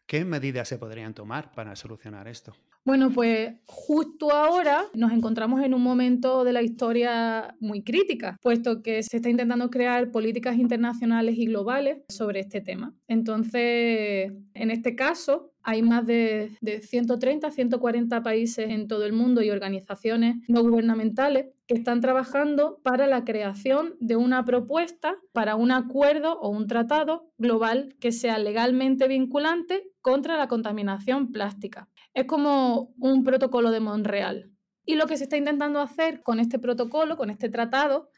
¿Qué 0.06 0.24
medidas 0.24 0.68
se 0.68 0.78
podrían 0.78 1.14
tomar 1.14 1.52
para 1.52 1.74
solucionar 1.76 2.28
esto? 2.28 2.54
Bueno, 2.84 3.10
pues 3.10 3.54
justo 3.64 4.30
ahora 4.30 4.84
nos 4.92 5.10
encontramos 5.12 5.62
en 5.62 5.72
un 5.72 5.82
momento 5.82 6.44
de 6.44 6.52
la 6.52 6.60
historia 6.60 7.56
muy 7.58 7.82
crítica, 7.82 8.36
puesto 8.42 8.82
que 8.82 9.02
se 9.02 9.16
está 9.16 9.30
intentando 9.30 9.70
crear 9.70 10.10
políticas 10.10 10.56
internacionales 10.58 11.36
y 11.38 11.46
globales 11.46 12.02
sobre 12.10 12.40
este 12.40 12.60
tema. 12.60 12.94
Entonces, 13.08 14.32
en 14.52 14.70
este 14.70 14.94
caso, 14.94 15.53
hay 15.64 15.82
más 15.82 16.06
de, 16.06 16.56
130, 16.82 17.50
140 17.50 18.22
países 18.22 18.70
en 18.70 18.86
todo 18.86 19.06
el 19.06 19.14
mundo 19.14 19.42
y 19.42 19.50
organizaciones 19.50 20.36
no 20.46 20.62
gubernamentales 20.62 21.46
que 21.66 21.74
están 21.74 22.02
trabajando 22.02 22.80
para 22.82 23.06
la 23.06 23.24
creación 23.24 23.96
de 23.98 24.16
una 24.16 24.44
propuesta 24.44 25.16
para 25.32 25.56
un 25.56 25.72
acuerdo 25.72 26.38
o 26.38 26.50
un 26.50 26.66
tratado 26.66 27.30
global 27.38 27.96
que 27.98 28.12
sea 28.12 28.38
legalmente 28.38 29.08
vinculante 29.08 29.90
contra 30.02 30.36
la 30.36 30.48
contaminación 30.48 31.32
plástica. 31.32 31.88
Es 32.12 32.26
como 32.26 32.92
un 32.98 33.24
protocolo 33.24 33.70
de 33.70 33.80
Montreal. 33.80 34.50
Y 34.84 34.96
lo 34.96 35.06
que 35.06 35.16
se 35.16 35.24
está 35.24 35.38
intentando 35.38 35.80
hacer 35.80 36.22
con 36.22 36.40
este 36.40 36.58
protocolo, 36.58 37.16
con 37.16 37.30
este 37.30 37.48
tratado, 37.48 38.10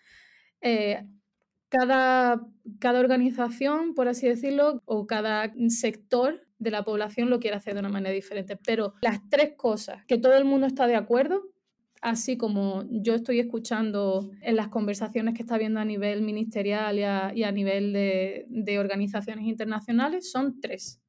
eh, 0.61 1.07
cada, 1.69 2.45
cada 2.81 2.99
organización, 2.99 3.95
por 3.95 4.09
así 4.09 4.27
decirlo, 4.27 4.83
o 4.85 5.07
cada 5.07 5.53
sector 5.69 6.46
de 6.59 6.71
la 6.71 6.85
población 6.85 7.31
lo 7.31 7.41
quiere 7.41 7.57
hacer 7.57 7.75
de 7.75 7.81
una 7.81 7.89
manera 7.89 8.15
diferente. 8.15 8.57
Pero 8.57 8.95
las 9.03 9.29
tres 9.29 9.55
cosas 9.57 10.05
que 10.07 10.19
todo 10.19 10.37
el 10.37 10.45
mundo 10.45 10.67
está 10.67 10.87
de 10.87 10.97
acuerdo, 10.97 11.43
así 12.01 12.37
como 12.37 12.85
yo 12.91 13.15
estoy 13.15 13.41
escuchando 13.41 14.31
en 14.43 14.57
las 14.57 14.69
conversaciones 14.69 15.35
que 15.35 15.43
está 15.43 15.57
habiendo 15.57 15.81
a 15.81 15.85
nivel 15.85 16.23
ministerial 16.23 16.99
y 16.99 17.43
a, 17.43 17.53
nivel 17.53 17.93
de, 17.93 18.47
de 18.49 18.79
organizaciones 18.79 19.47
internacionales, 19.47 20.31
son 20.31 20.61
tres. 20.61 21.01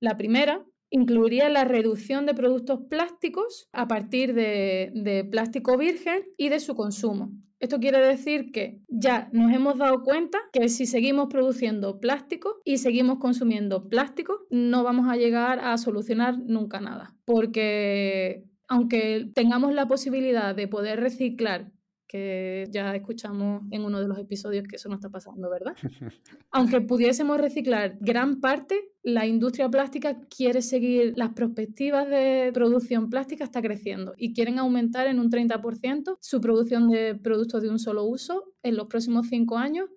La 0.00 0.16
primera 0.16 0.64
incluiría 0.90 1.48
la 1.48 1.64
reducción 1.64 2.26
de 2.26 2.34
productos 2.34 2.80
plásticos 2.88 3.68
a 3.72 3.88
partir 3.88 4.34
de, 4.34 5.26
plástico 5.30 5.76
virgen 5.76 6.24
y 6.36 6.48
de 6.48 6.60
su 6.60 6.74
consumo. 6.74 7.32
Esto 7.58 7.80
quiere 7.80 8.04
decir 8.04 8.52
que 8.52 8.80
ya 8.88 9.28
nos 9.32 9.52
hemos 9.52 9.78
dado 9.78 10.02
cuenta 10.02 10.38
que 10.52 10.68
si 10.68 10.86
seguimos 10.86 11.28
produciendo 11.28 12.00
plástico 12.00 12.60
y 12.64 12.78
seguimos 12.78 13.18
consumiendo 13.18 13.88
plástico, 13.88 14.46
no 14.50 14.84
vamos 14.84 15.08
a 15.08 15.16
llegar 15.16 15.58
a 15.60 15.76
solucionar 15.78 16.38
nunca 16.38 16.80
nada. 16.80 17.14
Porque 17.24 18.44
aunque 18.68 19.30
tengamos 19.34 19.72
la 19.72 19.86
posibilidad 19.88 20.54
de 20.54 20.68
poder 20.68 21.00
reciclar 21.00 21.72
que 22.06 22.66
ya 22.70 22.94
escuchamos 22.94 23.62
en 23.70 23.84
uno 23.84 24.00
de 24.00 24.08
los 24.08 24.18
episodios 24.18 24.66
que 24.66 24.76
eso 24.76 24.88
no 24.88 24.94
está 24.94 25.10
pasando, 25.10 25.50
¿verdad? 25.50 25.74
Aunque 26.50 26.80
pudiésemos 26.80 27.40
reciclar 27.40 27.96
gran 28.00 28.40
parte, 28.40 28.92
la 29.02 29.26
industria 29.26 29.68
plástica 29.68 30.18
quiere 30.28 30.62
seguir, 30.62 31.14
las 31.16 31.30
perspectivas 31.30 32.08
de 32.08 32.50
producción 32.52 33.10
plástica 33.10 33.44
está 33.44 33.62
creciendo 33.62 34.14
y 34.16 34.34
quieren 34.34 34.58
aumentar 34.58 35.06
en 35.06 35.18
un 35.18 35.30
30% 35.30 36.18
su 36.20 36.40
producción 36.40 36.88
de 36.88 37.14
productos 37.14 37.62
de 37.62 37.70
un 37.70 37.78
solo 37.78 38.04
uso 38.04 38.44
en 38.62 38.76
los 38.76 38.86
próximos 38.86 39.28
cinco 39.28 39.58
años. 39.58 39.88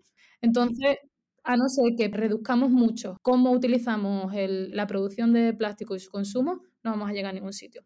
Entonces, 0.41 0.97
a 1.43 1.57
no 1.57 1.67
ser 1.69 1.95
que 1.97 2.09
reduzcamos 2.09 2.69
mucho 2.69 3.17
cómo 3.21 3.51
utilizamos 3.51 4.31
la 4.35 4.87
producción 4.87 5.33
de 5.33 5.53
plástico 5.53 5.95
y 5.95 5.99
su 5.99 6.11
consumo, 6.11 6.61
no 6.83 6.91
vamos 6.91 7.09
a 7.09 7.13
llegar 7.13 7.31
a 7.31 7.33
ningún 7.33 7.53
sitio. 7.53 7.83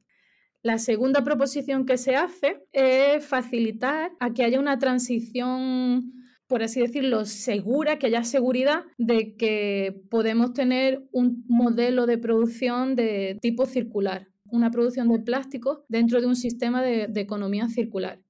La 0.64 0.78
segunda 0.78 1.24
proposición 1.24 1.86
que 1.86 1.98
se 1.98 2.16
hace 2.16 2.66
es 2.72 3.26
facilitar 3.26 4.12
a 4.20 4.34
que 4.34 4.44
haya 4.44 4.60
una 4.60 4.80
transición 4.80 6.24
por 6.48 6.62
así 6.62 6.82
decirlo, 6.82 7.26
segura, 7.26 7.98
que 7.98 8.06
haya 8.06 8.24
seguridad 8.24 8.84
de 9.00 9.36
que 9.36 10.04
podemos 10.12 10.54
tener 10.54 11.04
un 11.12 11.44
modelo 11.48 12.06
de 12.06 12.20
producción 12.20 12.96
de 12.96 13.40
tipo 13.42 13.66
circular, 13.66 14.28
una 14.52 14.70
producción 14.70 15.10
de 15.10 15.18
plástico 15.18 15.84
dentro 15.90 16.22
de 16.22 16.28
un 16.28 16.36
sistema 16.36 16.84
de, 16.84 17.10
economía 17.16 17.70
circular. 17.70 18.22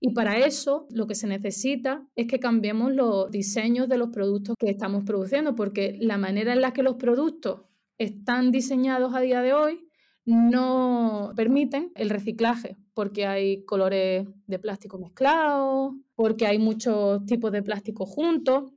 Y 0.00 0.12
para 0.12 0.38
eso 0.38 0.86
lo 0.90 1.06
que 1.06 1.14
se 1.14 1.26
necesita 1.26 2.06
es 2.14 2.26
que 2.26 2.40
cambiemos 2.40 2.92
los 2.92 3.30
diseños 3.30 3.88
de 3.88 3.96
los 3.96 4.10
productos 4.10 4.54
que 4.58 4.68
estamos 4.68 5.04
produciendo, 5.04 5.54
porque 5.54 5.96
la 5.98 6.18
manera 6.18 6.52
en 6.52 6.60
la 6.60 6.74
que 6.74 6.82
los 6.82 6.96
productos 6.96 7.62
están 7.96 8.50
diseñados 8.50 9.14
a 9.14 9.20
día 9.20 9.40
de 9.40 9.54
hoy 9.54 9.88
no 10.24 11.32
permiten 11.34 11.92
el 11.94 12.10
reciclaje 12.10 12.76
porque 12.94 13.26
hay 13.26 13.64
colores 13.64 14.26
de 14.46 14.58
plástico 14.58 14.98
mezclados, 14.98 15.94
porque 16.14 16.46
hay 16.46 16.58
muchos 16.58 17.24
tipos 17.26 17.52
de 17.52 17.62
plástico 17.62 18.06
juntos. 18.06 18.72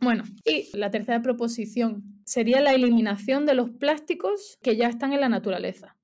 Bueno, 0.00 0.24
y 0.44 0.76
la 0.76 0.90
tercera 0.90 1.20
proposición 1.20 2.22
sería 2.24 2.60
la 2.60 2.72
eliminación 2.72 3.44
de 3.44 3.54
los 3.54 3.70
plásticos 3.70 4.58
que 4.62 4.76
ya 4.76 4.88
están 4.88 5.12
en 5.12 5.20
la 5.20 5.28
naturaleza, 5.28 5.96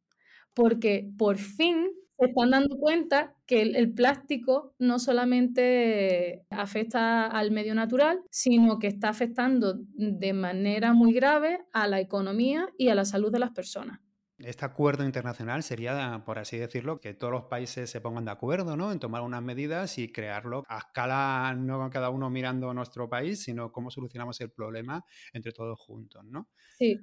porque 0.55 1.09
por 1.17 1.39
fin 1.39 1.87
se 2.19 2.27
están 2.27 2.51
dando 2.51 2.77
cuenta 2.79 3.35
que 3.47 3.63
el, 3.63 3.93
plástico 3.93 4.75
no 4.79 4.99
solamente 4.99 6.47
afecta 6.51 7.27
al 7.27 7.51
medio 7.51 7.75
natural, 7.75 8.21
sino 8.31 8.79
que 8.79 8.87
está 8.87 9.11
afectando 9.11 9.79
de 9.95 10.33
manera 10.33 10.93
muy 10.95 11.13
grave 11.13 11.61
a 11.73 11.87
la 11.87 12.01
economía 12.01 12.69
y 12.79 12.89
a 12.89 12.95
la 12.95 13.05
salud 13.05 13.31
de 13.31 13.39
las 13.39 13.51
personas. 13.51 14.01
Este 14.47 14.65
acuerdo 14.65 15.05
internacional 15.05 15.65
sería, 15.65 16.23
por 16.25 16.39
así 16.39 16.57
decirlo, 16.57 17.01
que 17.01 17.15
todos 17.15 17.33
los 17.33 17.45
países 17.47 17.91
se 17.91 18.01
pongan 18.01 18.27
de 18.27 18.31
acuerdo 18.31 18.77
¿no? 18.77 18.93
en 18.93 19.01
tomar 19.01 19.23
unas 19.23 19.43
medidas 19.43 19.99
y 19.99 20.13
crearlo 20.13 20.63
a 20.69 20.79
escala, 20.79 21.53
no 21.59 21.91
cada 21.91 22.11
uno 22.11 22.31
mirando 22.31 22.73
nuestro 22.73 23.09
país, 23.09 23.43
sino 23.43 23.73
cómo 23.73 23.91
solucionamos 23.91 24.41
el 24.41 24.53
problema 24.53 25.05
entre 25.33 25.51
todos 25.51 25.77
juntos. 25.81 26.25
¿no? 26.25 26.49
Sí. 26.79 26.97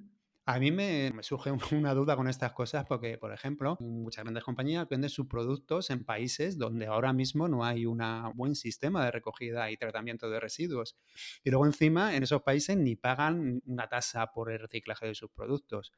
A 0.46 0.58
mí 0.58 0.72
me, 0.72 1.12
surge 1.22 1.52
una 1.76 1.94
duda 1.94 2.16
con 2.16 2.30
estas 2.30 2.54
cosas 2.54 2.86
porque, 2.86 3.18
por 3.18 3.34
ejemplo, 3.34 3.76
muchas 3.82 4.24
grandes 4.24 4.46
compañías 4.46 4.88
venden 4.88 5.10
sus 5.10 5.28
productos 5.28 5.90
en 5.90 6.06
países 6.06 6.58
donde 6.58 6.86
ahora 6.86 7.12
mismo 7.12 7.50
no 7.50 7.66
hay 7.66 7.86
un 7.86 8.02
buen 8.36 8.56
sistema 8.56 9.04
de 9.04 9.12
recogida 9.12 9.70
y 9.70 9.76
tratamiento 9.76 10.30
de 10.30 10.40
residuos. 10.40 10.96
Y 11.44 11.50
luego 11.50 11.66
encima 11.66 12.16
en 12.16 12.24
esos 12.24 12.42
países 12.42 12.78
ni 12.78 12.96
pagan 12.96 13.62
una 13.66 13.90
tasa 13.90 14.28
por 14.28 14.50
el 14.50 14.60
reciclaje 14.60 15.08
de 15.08 15.16
sus 15.16 15.30
productos. 15.30 15.92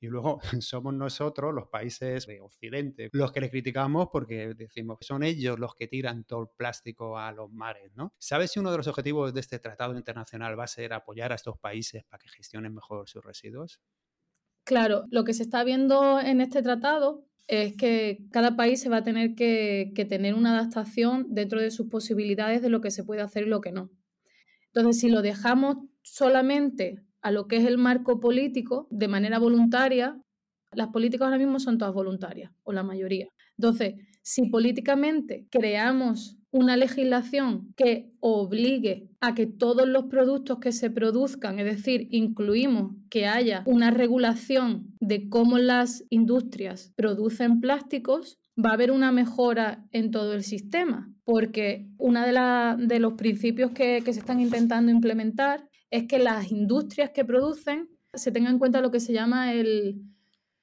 Y 0.00 0.08
luego 0.08 0.40
somos 0.60 0.94
nosotros, 0.94 1.54
los 1.54 1.68
países 1.68 2.26
de 2.26 2.40
Occidente, 2.40 3.08
los 3.12 3.32
que 3.32 3.40
les 3.40 3.50
criticamos 3.50 4.08
porque 4.12 4.54
decimos 4.54 4.98
que 4.98 5.04
son 5.04 5.22
ellos 5.22 5.58
los 5.58 5.74
que 5.74 5.88
tiran 5.88 6.24
todo 6.24 6.42
el 6.42 6.48
plástico 6.56 7.18
a 7.18 7.32
los 7.32 7.50
mares, 7.50 7.92
¿no? 7.94 8.12
¿Sabes 8.18 8.52
si 8.52 8.60
uno 8.60 8.70
de 8.70 8.78
los 8.78 8.88
objetivos 8.88 9.32
de 9.32 9.40
este 9.40 9.58
tratado 9.58 9.96
internacional 9.96 10.58
va 10.58 10.64
a 10.64 10.68
ser 10.68 10.92
apoyar 10.92 11.32
a 11.32 11.36
estos 11.36 11.58
países 11.58 12.04
para 12.04 12.18
que 12.18 12.28
gestionen 12.28 12.74
mejor 12.74 13.08
sus 13.08 13.24
residuos? 13.24 13.80
Claro, 14.64 15.04
lo 15.10 15.24
que 15.24 15.32
se 15.32 15.44
está 15.44 15.62
viendo 15.64 16.18
en 16.20 16.40
este 16.40 16.60
tratado 16.60 17.24
es 17.46 17.76
que 17.76 18.26
cada 18.32 18.56
país 18.56 18.80
se 18.80 18.88
va 18.88 18.98
a 18.98 19.04
tener 19.04 19.36
que, 19.36 19.92
que, 19.94 20.04
tener 20.04 20.34
una 20.34 20.58
adaptación 20.58 21.26
dentro 21.28 21.60
de 21.60 21.70
sus 21.70 21.88
posibilidades 21.88 22.62
de 22.62 22.68
lo 22.68 22.80
que 22.80 22.90
se 22.90 23.04
puede 23.04 23.22
hacer 23.22 23.44
y 23.44 23.48
lo 23.48 23.60
que 23.60 23.70
no. 23.70 23.90
Entonces, 24.74 25.00
si 25.00 25.08
lo 25.08 25.22
dejamos 25.22 25.76
solamente 26.02 27.05
a 27.26 27.32
lo 27.32 27.48
que 27.48 27.56
es 27.56 27.64
el 27.64 27.76
marco 27.76 28.20
político 28.20 28.86
de 28.88 29.08
manera 29.08 29.40
voluntaria, 29.40 30.16
las 30.70 30.90
políticas 30.90 31.26
ahora 31.26 31.38
mismo 31.38 31.58
son 31.58 31.76
todas 31.76 31.92
voluntarias, 31.92 32.52
o 32.62 32.72
la 32.72 32.84
mayoría. 32.84 33.26
Entonces, 33.58 33.94
si 34.22 34.48
políticamente 34.48 35.48
creamos 35.50 36.38
una 36.52 36.76
legislación 36.76 37.74
que 37.76 38.12
obligue 38.20 39.08
a 39.20 39.34
que 39.34 39.48
todos 39.48 39.88
los 39.88 40.04
productos 40.04 40.60
que 40.60 40.70
se 40.70 40.88
produzcan, 40.88 41.58
es 41.58 41.64
decir, 41.64 42.06
incluimos 42.12 42.92
que 43.10 43.26
haya 43.26 43.64
una 43.66 43.90
regulación 43.90 44.94
de 45.00 45.28
cómo 45.28 45.58
las 45.58 46.04
industrias 46.10 46.92
producen 46.94 47.58
plásticos, 47.58 48.38
va 48.56 48.70
a 48.70 48.74
haber 48.74 48.92
una 48.92 49.10
mejora 49.10 49.84
en 49.90 50.12
todo 50.12 50.32
el 50.32 50.44
sistema, 50.44 51.12
porque 51.24 51.88
uno 51.98 52.20
de, 52.22 52.86
de, 52.86 53.00
los 53.00 53.14
principios 53.14 53.72
que, 53.72 54.00
que 54.04 54.12
se 54.12 54.20
están 54.20 54.40
intentando 54.40 54.92
implementar 54.92 55.68
es 55.90 56.06
que 56.06 56.18
las 56.18 56.50
industrias 56.50 57.10
que 57.10 57.24
producen 57.24 57.88
se 58.12 58.32
tengan 58.32 58.54
en 58.54 58.58
cuenta 58.58 58.80
lo 58.80 58.90
que 58.90 59.00
se 59.00 59.12
llama 59.12 59.52
el 59.52 60.02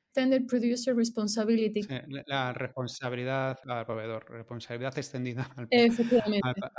Extended 0.07 0.45
Producer 0.45 0.95
Responsibility. 0.95 1.81
la 2.27 2.53
responsabilidad 2.53 3.57
al 3.65 3.85
proveedor, 3.85 4.29
responsabilidad 4.29 4.95
extendida 4.97 5.49
al, 5.55 5.67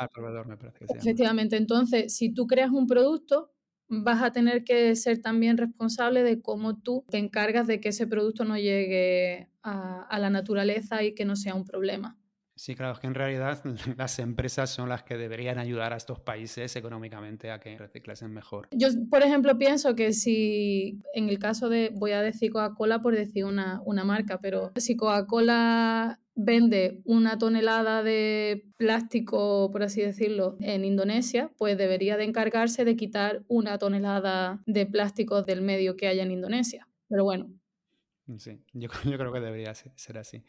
proveedor, 0.09 0.47
me 0.47 0.57
parece. 0.57 0.87
Que 0.87 0.99
Efectivamente, 0.99 1.57
entonces, 1.57 2.17
si 2.17 2.33
tú 2.33 2.47
creas 2.47 2.71
un 2.71 2.87
producto, 2.87 3.53
vas 3.89 4.23
a 4.23 4.31
tener 4.31 4.63
que 4.63 4.95
ser 4.95 5.21
también 5.21 5.57
responsable 5.57 6.23
de 6.23 6.41
cómo 6.41 6.79
tú 6.79 7.05
te 7.11 7.19
encargas 7.19 7.67
de 7.67 7.81
que 7.81 7.89
ese 7.89 8.07
producto 8.07 8.45
no 8.45 8.57
llegue 8.57 9.49
a 9.63 10.19
la 10.21 10.31
naturaleza 10.31 11.03
y 11.03 11.15
que 11.15 11.25
no 11.25 11.35
sea 11.35 11.55
un 11.55 11.65
problema. 11.65 12.17
Sí, 12.57 12.77
claro, 12.77 12.93
es 12.93 13.01
que 13.01 13.07
en 13.07 13.15
realidad 13.15 13.63
las 13.97 14.19
empresas 14.19 14.71
son 14.71 14.89
las 14.89 15.03
que 15.03 15.17
deberían 15.17 15.59
ayudar 15.59 15.93
a 15.93 15.97
estos 15.97 16.21
países 16.21 16.77
económicamente 16.77 17.51
a 17.51 17.59
que 17.59 17.77
reciclasen 17.77 18.33
mejor. 18.33 18.69
Yo, 18.71 18.89
por 19.11 19.23
ejemplo, 19.23 19.59
pienso 19.59 19.95
que 19.95 20.13
si 20.13 21.03
en 21.15 21.29
el 21.29 21.39
caso 21.39 21.69
de, 21.69 21.91
voy 21.95 22.13
a 22.13 22.23
decir 22.23 22.53
Coca-Cola 22.53 23.03
por 23.03 23.15
decir 23.15 23.45
una, 23.45 23.81
una 23.85 24.05
marca, 24.05 24.39
pero 24.41 24.73
si 24.77 24.97
Coca-Cola 24.97 26.21
vende 26.37 27.01
una 27.05 27.39
tonelada 27.39 28.03
de 28.03 28.65
plástico, 28.77 29.71
por 29.71 29.83
así 29.83 30.03
decirlo, 30.03 30.57
en 30.61 30.85
Indonesia, 30.85 31.51
pues 31.59 31.79
debería 31.79 32.17
de 32.17 32.25
encargarse 32.25 32.85
de 32.85 32.97
quitar 32.97 33.45
una 33.49 33.79
tonelada 33.79 34.61
de 34.67 34.87
plástico 34.87 35.43
del 35.43 35.63
medio 35.63 35.97
que 35.97 36.09
haya 36.09 36.23
en 36.23 36.33
Indonesia. 36.33 36.89
Pero 37.09 37.25
bueno, 37.25 37.51
Sí, 38.39 38.59
yo, 38.73 38.89
creo 38.89 39.33
que 39.33 39.41
debería 39.41 39.75
ser, 39.75 40.19
así. 40.19 40.45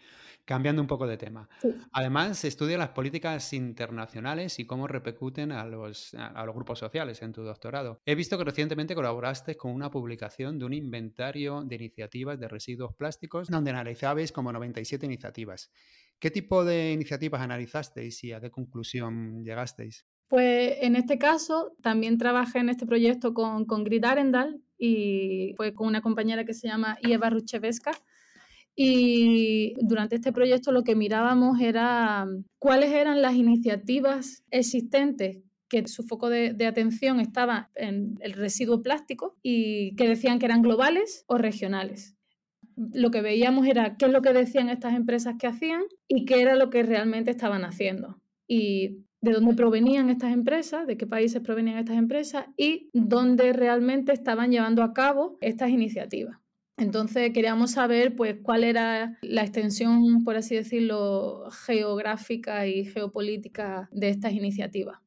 Cambiando 0.46 0.82
un 0.82 0.88
poco 0.88 1.08
de 1.08 1.17
tema. 1.17 1.50
Además, 1.91 2.39
se 2.39 2.48
estudia 2.48 2.77
las 2.77 2.89
políticas 2.89 3.51
internacionales 3.53 4.60
y 4.60 4.65
cómo 4.65 4.88
repercuten 4.88 5.51
a 5.51 5.65
los, 5.65 6.13
a 6.13 6.46
los 6.46 6.55
grupos 6.55 6.79
sociales 6.79 7.22
en 7.22 7.34
tu 7.34 7.44
doctorado. 7.44 8.00
He 8.05 8.15
visto 8.15 8.38
que 8.38 8.46
recientemente 8.46 8.96
colaboraste 8.96 9.58
con 9.58 9.72
una 9.72 9.91
publicación 9.91 10.58
de 10.58 10.65
un 10.65 10.74
inventario 10.74 11.63
de 11.63 11.75
iniciativas 11.75 12.39
de 12.39 12.48
residuos 12.48 12.96
plásticos 12.96 13.50
donde 13.50 13.72
analizabais 13.72 14.32
como 14.32 14.53
97 14.53 15.05
iniciativas. 15.05 15.72
¿Qué 16.20 16.32
tipo 16.32 16.63
de 16.63 16.94
iniciativas 16.94 17.41
analizasteis 17.41 18.24
y 18.24 18.32
a 18.32 18.39
qué 18.39 18.50
conclusión 18.50 19.44
llegasteis? 19.44 20.05
Pues 20.27 20.77
en 20.82 20.96
este 20.96 21.20
caso 21.20 21.75
también 21.82 22.17
trabajé 22.17 22.60
en 22.60 22.70
este 22.70 22.86
proyecto 22.86 23.34
con, 23.34 23.65
con 23.65 23.84
Grid 23.84 24.05
Arendal, 24.05 24.62
y 24.77 25.53
fue 25.58 25.74
con 25.74 25.88
una 25.88 26.01
compañera 26.01 26.46
que 26.46 26.53
se 26.53 26.67
llama 26.67 26.98
Ieva 27.01 27.29
Rucheveska. 27.29 27.91
Y 28.75 29.74
durante 29.82 30.15
este 30.15 30.34
proyecto 30.34 30.72
lo 30.72 30.84
que 30.84 30.96
mirábamos 30.96 31.62
era 31.62 32.27
cuáles 32.60 32.91
eran 32.91 33.22
las 33.22 33.36
iniciativas 33.36 34.44
existentes 34.51 35.39
que 35.70 35.88
su 35.88 36.03
foco 36.03 36.29
de, 36.29 36.53
de, 36.53 36.67
atención 36.67 37.20
estaba 37.20 37.72
en 37.75 38.17
el 38.20 38.34
residuo 38.34 38.84
plástico 38.84 39.38
y 39.41 39.96
que 39.96 40.08
decían 40.08 40.39
que 40.39 40.46
eran 40.46 40.62
globales 40.62 41.24
o 41.27 41.38
regionales. 41.38 42.15
Lo 42.75 43.10
que 43.10 43.22
veíamos 43.22 43.65
era 43.65 43.96
qué 43.96 44.05
es 44.05 44.12
lo 44.12 44.22
que 44.22 44.34
decían 44.34 44.70
estas 44.70 44.94
empresas 44.94 45.36
que 45.39 45.48
hacían 45.48 45.84
y 46.08 46.25
qué 46.25 46.41
era 46.41 46.55
lo 46.55 46.70
que 46.70 46.84
realmente 46.84 47.32
estaban 47.32 47.63
haciendo. 47.63 48.22
Y 48.48 49.05
de 49.25 49.34
dónde 49.34 49.55
provenían 49.55 50.10
estas 50.10 50.32
empresas, 50.32 50.86
de 50.86 50.98
qué 50.98 51.08
países 51.08 51.41
provenían 51.41 51.79
estas 51.79 51.98
empresas 51.98 52.46
y 52.55 52.89
dónde 52.94 53.53
realmente 53.53 54.13
estaban 54.13 54.51
llevando 54.51 54.84
a 54.84 54.94
cabo 54.94 55.38
estas 55.41 55.72
iniciativas. 55.72 56.38
Entonces 56.77 57.32
queríamos 57.34 57.72
saber 57.72 58.15
pues 58.15 58.36
cuál 58.44 58.63
era 58.63 59.17
la 59.22 59.41
extensión, 59.41 60.24
por 60.24 60.36
así 60.36 60.55
decirlo, 60.55 61.50
geográfica 61.65 62.67
y 62.67 62.86
geopolítica 62.86 63.89
de 63.91 64.10
estas 64.10 64.34
iniciativas. 64.34 65.00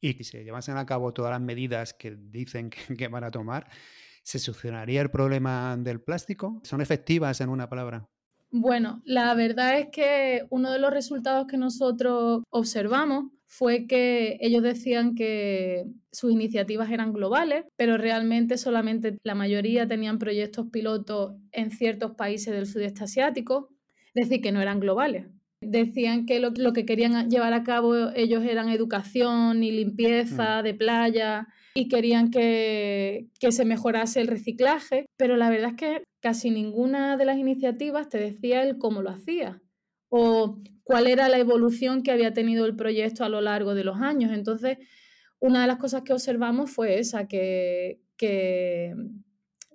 Y 0.00 0.14
si 0.14 0.24
se 0.24 0.44
llevasen 0.44 0.78
a 0.78 0.86
cabo 0.86 1.12
todas 1.12 1.30
las 1.30 1.40
medidas 1.40 1.94
que 1.94 2.16
dicen 2.16 2.70
que, 2.70 2.96
que 2.96 3.08
van 3.08 3.24
a 3.24 3.30
tomar, 3.30 3.68
¿se 4.22 4.38
solucionaría 4.38 5.00
el 5.00 5.10
problema 5.10 5.76
del 5.76 6.00
plástico? 6.00 6.60
¿Son 6.64 6.80
efectivas 6.80 7.40
en 7.40 7.50
una 7.50 7.68
palabra? 7.68 8.08
Bueno, 8.50 9.02
la 9.04 9.34
verdad 9.34 9.78
es 9.78 9.88
que 9.92 10.42
uno 10.50 10.70
de 10.72 10.78
los 10.78 10.90
resultados 10.90 11.46
que 11.46 11.58
nosotros 11.58 12.42
observamos 12.50 13.26
fue 13.46 13.86
que 13.86 14.38
ellos 14.40 14.62
decían 14.62 15.14
que 15.14 15.84
sus 16.12 16.32
iniciativas 16.32 16.90
eran 16.90 17.12
globales, 17.12 17.64
pero 17.76 17.98
realmente 17.98 18.56
solamente 18.56 19.18
la 19.22 19.34
mayoría 19.34 19.86
tenían 19.86 20.18
proyectos 20.18 20.66
pilotos 20.72 21.34
en 21.52 21.70
ciertos 21.70 22.12
países 22.12 22.54
del 22.54 22.66
sudeste 22.66 23.04
asiático, 23.04 23.68
es 24.14 24.28
decir, 24.28 24.42
que 24.42 24.52
no 24.52 24.62
eran 24.62 24.80
globales. 24.80 25.26
Decían 25.60 26.24
que 26.24 26.40
lo, 26.40 26.52
que 26.72 26.84
querían 26.86 27.30
llevar 27.30 27.52
a 27.52 27.64
cabo 27.64 28.10
ellos 28.14 28.44
eran 28.44 28.68
educación 28.68 29.62
y 29.62 29.72
limpieza 29.72 30.60
mm. 30.60 30.64
de 30.64 30.74
playa 30.74 31.48
y 31.74 31.88
querían 31.88 32.30
que, 32.30 33.26
que 33.40 33.52
se 33.52 33.64
mejorase 33.64 34.20
el 34.20 34.28
reciclaje, 34.28 35.06
pero 35.16 35.36
la 35.36 35.50
verdad 35.50 35.70
es 35.70 35.76
que 35.76 36.02
casi 36.20 36.50
ninguna 36.50 37.16
de 37.16 37.24
las 37.24 37.38
iniciativas 37.38 38.08
te 38.08 38.18
decía 38.18 38.62
el 38.62 38.78
cómo 38.78 39.02
lo 39.02 39.10
hacía 39.10 39.60
o 40.10 40.60
cuál 40.84 41.06
era 41.06 41.28
la 41.28 41.38
evolución 41.38 42.02
que 42.02 42.12
había 42.12 42.32
tenido 42.32 42.64
el 42.66 42.76
proyecto 42.76 43.24
a 43.24 43.28
lo 43.28 43.40
largo 43.40 43.74
de 43.74 43.84
los 43.84 44.00
años. 44.00 44.32
Entonces, 44.32 44.78
una 45.38 45.60
de 45.60 45.66
las 45.66 45.78
cosas 45.78 46.02
que 46.02 46.12
observamos 46.12 46.70
fue 46.70 46.98
esa, 46.98 47.28
que, 47.28 48.00
que 48.16 48.94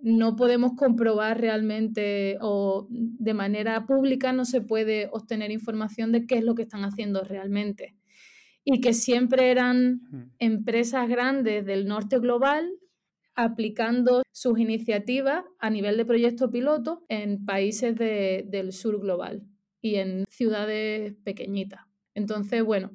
no 0.03 0.35
podemos 0.35 0.73
comprobar 0.75 1.39
realmente 1.39 2.37
o 2.41 2.87
de 2.89 3.33
manera 3.33 3.85
pública 3.85 4.33
no 4.33 4.43
se 4.43 4.59
puede 4.59 5.07
obtener 5.13 5.49
información 5.49 6.11
de 6.11 6.27
qué 6.27 6.35
es 6.35 6.43
lo 6.43 6.55
que 6.55 6.63
están 6.63 6.83
haciendo 6.83 7.23
realmente. 7.23 7.95
Y 8.65 8.81
que 8.81 8.93
siempre 8.93 9.49
eran 9.49 10.01
empresas 10.39 11.07
grandes 11.07 11.65
del 11.65 11.87
norte 11.87 12.19
global 12.19 12.69
aplicando 13.35 14.23
sus 14.31 14.59
iniciativas 14.59 15.45
a 15.59 15.69
nivel 15.69 15.95
de 15.95 16.05
proyecto 16.05 16.51
piloto 16.51 17.05
en 17.07 17.45
países 17.45 17.95
del 17.95 18.73
sur 18.73 18.99
global 18.99 19.43
y 19.81 19.95
en 19.95 20.25
ciudades 20.29 21.15
pequeñitas. 21.23 21.81
Entonces, 22.13 22.63
bueno, 22.63 22.91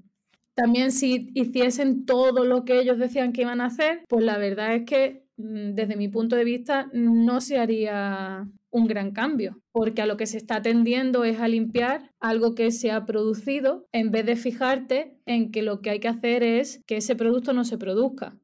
también 0.55 0.93
si 0.93 1.31
hiciesen 1.35 2.05
todo 2.05 2.45
lo 2.45 2.65
que 2.65 2.81
ellos 2.81 2.99
decían 2.99 3.33
que 3.33 3.43
iban 3.43 3.61
a 3.61 3.67
hacer, 3.67 4.03
pues 4.09 4.25
la 4.25 4.39
verdad 4.39 4.75
es 4.75 4.85
que 4.85 5.28
desde 5.39 5.97
mi 5.97 6.09
punto 6.09 6.35
de 6.35 6.45
vista 6.45 6.91
no 6.93 7.41
se 7.41 7.59
haría 7.59 8.49
un 8.71 8.87
gran 8.87 9.13
cambio, 9.13 9.63
porque 9.73 10.03
a 10.03 10.07
lo 10.07 10.17
que 10.17 10.27
se 10.27 10.37
está 10.37 10.57
atendiendo 10.57 11.25
es 11.25 11.39
a 11.39 11.49
limpiar 11.49 12.13
algo 12.21 12.55
que 12.55 12.71
se 12.73 12.91
ha 12.91 13.07
producido 13.07 13.87
en 13.93 14.11
vez 14.11 14.27
de 14.27 14.37
fijarte 14.37 15.17
en 15.27 15.51
que 15.51 15.63
lo 15.63 15.81
que 15.81 15.91
hay 15.91 16.01
que 16.01 16.09
hacer 16.09 16.43
es 16.43 16.83
que 16.87 16.97
ese 16.97 17.15
producto 17.15 17.53
no 17.53 17.65
se 17.65 17.79
produzca. 17.79 18.37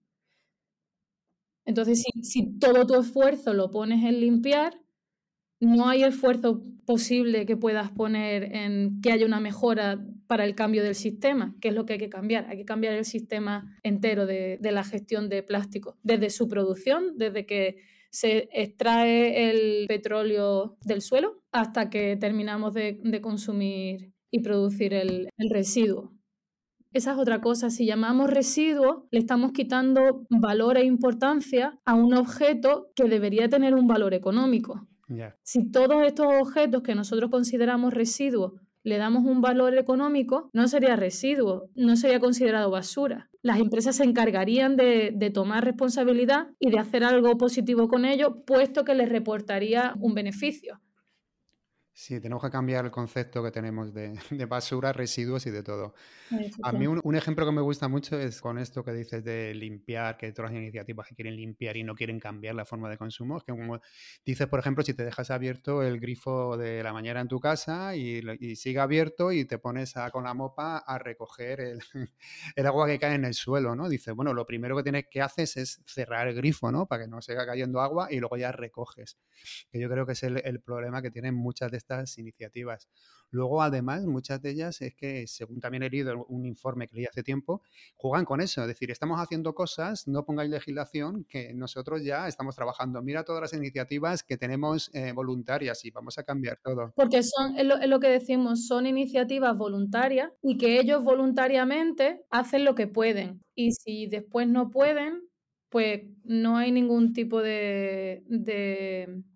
Entonces, 1.67 2.05
si, 2.23 2.59
todo 2.59 2.87
tu 2.87 2.95
esfuerzo 2.95 3.55
lo 3.55 3.71
pones 3.71 4.05
en 4.05 4.21
limpiar, 4.21 4.81
no 5.64 5.88
hay 5.88 6.05
esfuerzo 6.05 6.62
posible 6.87 7.46
que 7.46 7.57
puedas 7.57 7.90
poner 7.90 8.55
en 8.55 9.00
que 9.00 9.12
haya 9.12 9.27
una 9.27 9.40
mejora 9.40 10.05
para 10.27 10.44
el 10.44 10.55
cambio 10.55 10.83
del 10.83 10.94
sistema, 10.94 11.55
que 11.61 11.68
es 11.68 11.74
lo 11.74 11.87
que 11.87 11.94
hay 11.94 11.98
que 11.98 12.09
cambiar. 12.09 12.46
Hay 12.48 12.59
que 12.59 12.64
cambiar 12.64 12.94
el 12.94 13.05
sistema 13.05 13.77
entero 13.83 14.27
de, 14.27 14.59
la 14.61 14.85
gestión 14.85 15.29
de 15.29 15.42
plástico, 15.42 15.96
desde 16.03 16.31
su 16.31 16.48
producción, 16.48 17.16
desde 17.16 17.46
que 17.46 17.77
se 18.11 18.48
extrae 18.53 19.50
el 19.50 19.87
petróleo 19.88 20.77
del 20.85 21.03
suelo 21.03 21.42
hasta 21.53 21.90
que 21.90 22.16
terminamos 22.16 22.74
de, 22.74 23.20
consumir 23.22 24.12
y 24.31 24.40
producir 24.40 24.94
el 24.94 25.29
residuo. 25.50 26.14
Esa 26.94 27.11
es 27.11 27.18
otra 27.18 27.40
cosa. 27.40 27.70
Si 27.70 27.87
llamamos 27.87 28.31
residuo, 28.31 29.09
le 29.11 29.18
estamos 29.18 29.50
quitando 29.50 30.24
valor 30.31 30.79
e 30.79 30.85
importancia 30.85 31.77
a 31.85 31.94
un 31.94 32.14
objeto 32.14 32.92
que 32.94 33.09
debería 33.09 33.48
tener 33.48 33.74
un 33.74 33.88
valor 33.88 34.14
económico. 34.14 34.87
Si 35.43 35.71
todos 35.71 36.05
estos 36.05 36.27
objetos 36.40 36.83
que 36.83 36.95
nosotros 36.95 37.31
consideramos 37.31 37.93
residuos 37.93 38.53
le 38.83 38.99
damos 38.99 39.25
un 39.25 39.40
valor 39.40 39.77
económico, 39.79 40.51
no 40.53 40.69
sería 40.69 40.95
residuo, 40.95 41.71
no 41.75 41.97
sería 41.97 42.21
considerado 42.21 42.71
basura. 42.71 43.31
Las 43.40 43.59
empresas 43.59 43.97
se 43.97 44.05
encargarían 44.05 44.77
de, 44.77 45.11
de, 45.14 45.31
tomar 45.31 45.64
responsabilidad 45.64 46.49
y 46.61 46.71
de 46.71 46.79
hacer 46.79 47.03
algo 47.03 47.37
positivo 47.38 47.88
con 47.88 48.05
ello, 48.05 48.45
puesto 48.45 48.85
que 48.85 48.95
les 48.95 49.09
reportaría 49.09 49.95
un 50.01 50.14
beneficio. 50.14 50.81
Sí, 51.97 52.21
tenemos 52.21 52.43
que 52.43 52.51
cambiar 52.51 52.85
el 52.85 52.91
concepto 52.91 53.41
que 53.41 53.53
tenemos 53.53 53.95
de, 53.95 54.17
basura, 54.49 54.93
residuos 54.93 55.47
y 55.47 55.53
de 55.53 55.63
todo. 55.63 55.95
A 56.65 56.73
mí 56.73 56.89
un, 56.89 57.15
ejemplo 57.15 57.47
que 57.47 57.53
me 57.53 57.61
gusta 57.61 57.87
mucho 57.87 58.19
es 58.19 58.41
con 58.41 58.59
esto 58.59 58.85
que 58.85 58.93
dices 58.93 59.23
de 59.23 59.55
limpiar, 59.55 60.17
que 60.17 60.33
todas 60.33 60.51
las 60.51 60.61
iniciativas 60.61 61.07
que 61.07 61.15
quieren 61.15 61.37
limpiar 61.37 61.77
y 61.77 61.85
no 61.85 61.95
quieren 61.95 62.19
cambiar 62.19 62.57
la 62.57 62.65
forma 62.65 62.91
de 62.91 62.99
consumo. 62.99 63.37
Es 63.37 63.45
que 63.45 63.53
como 63.53 63.81
dices, 64.27 64.49
por 64.49 64.59
ejemplo, 64.59 64.83
si 64.83 64.93
te 64.95 65.05
dejas 65.05 65.31
abierto 65.31 65.85
el 65.85 66.01
grifo 66.01 66.57
de 66.57 66.83
la 66.83 66.93
mañana 66.93 67.21
en 67.21 67.29
tu 67.29 67.39
casa 67.39 67.95
y, 67.95 68.23
sigue 68.57 68.81
abierto 68.81 69.31
y 69.31 69.45
te 69.45 69.59
pones 69.59 69.95
con 70.11 70.25
la 70.25 70.35
mopa 70.35 70.79
a 70.79 70.99
recoger 70.99 71.61
el, 71.61 71.79
el, 72.57 72.67
agua 72.67 72.89
que 72.89 72.99
cae 72.99 73.15
en 73.15 73.25
el 73.25 73.35
suelo, 73.35 73.77
¿no? 73.77 73.89
Dices, 73.89 74.13
bueno, 74.17 74.35
lo 74.35 74.45
primero 74.47 74.77
que 74.77 74.83
tienes 74.83 75.05
que 75.09 75.23
haces 75.23 75.57
es 75.57 75.81
cerrar 75.87 76.27
el 76.27 76.35
grifo, 76.35 76.73
¿no? 76.73 76.87
Para 76.87 77.05
que 77.05 77.09
no 77.09 77.23
siga 77.23 77.47
cayendo 77.47 77.81
agua 77.81 78.09
y 78.11 78.19
luego 78.19 78.37
ya 78.37 78.51
recoges. 78.51 79.17
Que 79.71 79.79
yo 79.79 79.89
creo 79.89 80.05
que 80.05 80.13
es 80.13 80.23
el, 80.25 80.43
el 80.45 80.61
problema 80.61 81.01
que 81.01 81.13
tienen 81.13 81.37
muchas 81.37 81.71
de 81.71 81.84
estas 81.85 82.18
iniciativas. 82.18 82.88
Luego, 83.31 83.62
además, 83.62 84.05
muchas 84.05 84.40
de 84.40 84.51
ellas 84.51 84.81
es 84.81 84.94
que, 84.94 85.27
según 85.27 85.59
también 85.59 85.83
he 85.83 85.90
leído 85.90 86.25
un 86.29 86.47
informe 86.47 86.87
que 86.87 86.97
leí 86.97 87.05
hace 87.07 87.25
tiempo, 87.25 87.62
juegan 87.97 88.25
con 88.25 88.40
eso. 88.40 88.61
Es 88.61 88.68
decir, 88.68 88.92
estamos 88.92 89.18
haciendo 89.20 89.55
cosas, 89.55 90.07
no 90.07 90.25
pongáis 90.25 90.51
legislación, 90.51 91.25
que 91.25 91.53
nosotros 91.53 92.05
ya 92.05 92.29
estamos 92.29 92.55
trabajando. 92.55 93.03
Mira 93.03 93.25
todas 93.25 93.42
las 93.42 93.53
iniciativas 93.53 94.23
que 94.23 94.37
tenemos 94.37 94.88
eh, 94.94 95.12
voluntarias 95.12 95.85
y 95.85 95.90
vamos 95.90 96.16
a 96.16 96.23
cambiar 96.23 96.61
todo. 96.62 96.92
Porque 96.94 97.25
son, 97.25 97.57
es 97.59 97.66
lo, 97.66 97.99
que 97.99 98.09
decimos, 98.09 98.68
son 98.68 98.87
iniciativas 98.87 99.57
voluntarias 99.57 100.31
y 100.40 100.57
que 100.57 100.79
ellos 100.79 101.03
voluntariamente 101.03 102.25
hacen 102.31 102.64
lo 102.64 102.77
que 102.77 102.87
pueden. 102.87 103.40
Y 103.57 103.73
si 103.73 104.07
después 104.07 104.47
no 104.47 104.70
pueden, 104.70 105.23
pues 105.70 106.03
no 106.23 106.57
hay 106.57 106.70
ningún 106.70 107.12
tipo 107.12 107.42
de 107.42 108.23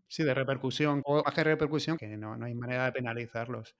Sí, 0.09 0.25
de 0.25 0.35
repercusión, 0.35 1.03
o 1.05 1.23
más 1.23 1.35
que 1.35 1.44
repercusión, 1.44 1.99
que 1.99 2.09
no, 2.16 2.33
hay 2.42 2.55
manera 2.55 2.87
de 2.87 2.92
penalizarlos. 2.92 3.77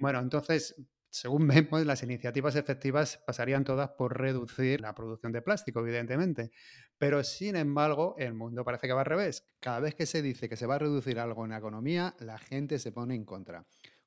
Bueno, 0.00 0.18
entonces, 0.20 0.74
según 1.10 1.46
vemos, 1.70 1.84
las 1.84 2.02
iniciativas 2.02 2.56
efectivas 2.56 3.22
pasarían 3.26 3.64
todas 3.64 3.90
por 3.90 4.18
reducir 4.18 4.80
la 4.80 4.94
producción 4.94 5.30
de 5.30 5.42
plástico, 5.42 5.80
evidentemente. 5.80 6.50
Pero, 6.98 7.22
sin 7.22 7.56
embargo, 7.56 8.14
el 8.18 8.34
mundo 8.34 8.64
parece 8.64 8.86
que 8.86 8.94
va 8.94 9.00
al 9.00 9.06
revés. 9.06 9.46
Cada 9.60 9.80
vez 9.80 9.94
que 9.94 10.06
se 10.06 10.22
dice 10.22 10.48
que 10.48 10.56
se 10.56 10.66
va 10.66 10.76
a 10.76 10.78
reducir 10.78 11.18
algo 11.18 11.44
en 11.44 11.50
la 11.50 11.58
economía, 11.58 12.14
la 12.20 12.38
gente 12.38 12.78
se 12.78 12.92
pone 12.92 13.14
en 13.14 13.24
contra. 13.24 13.66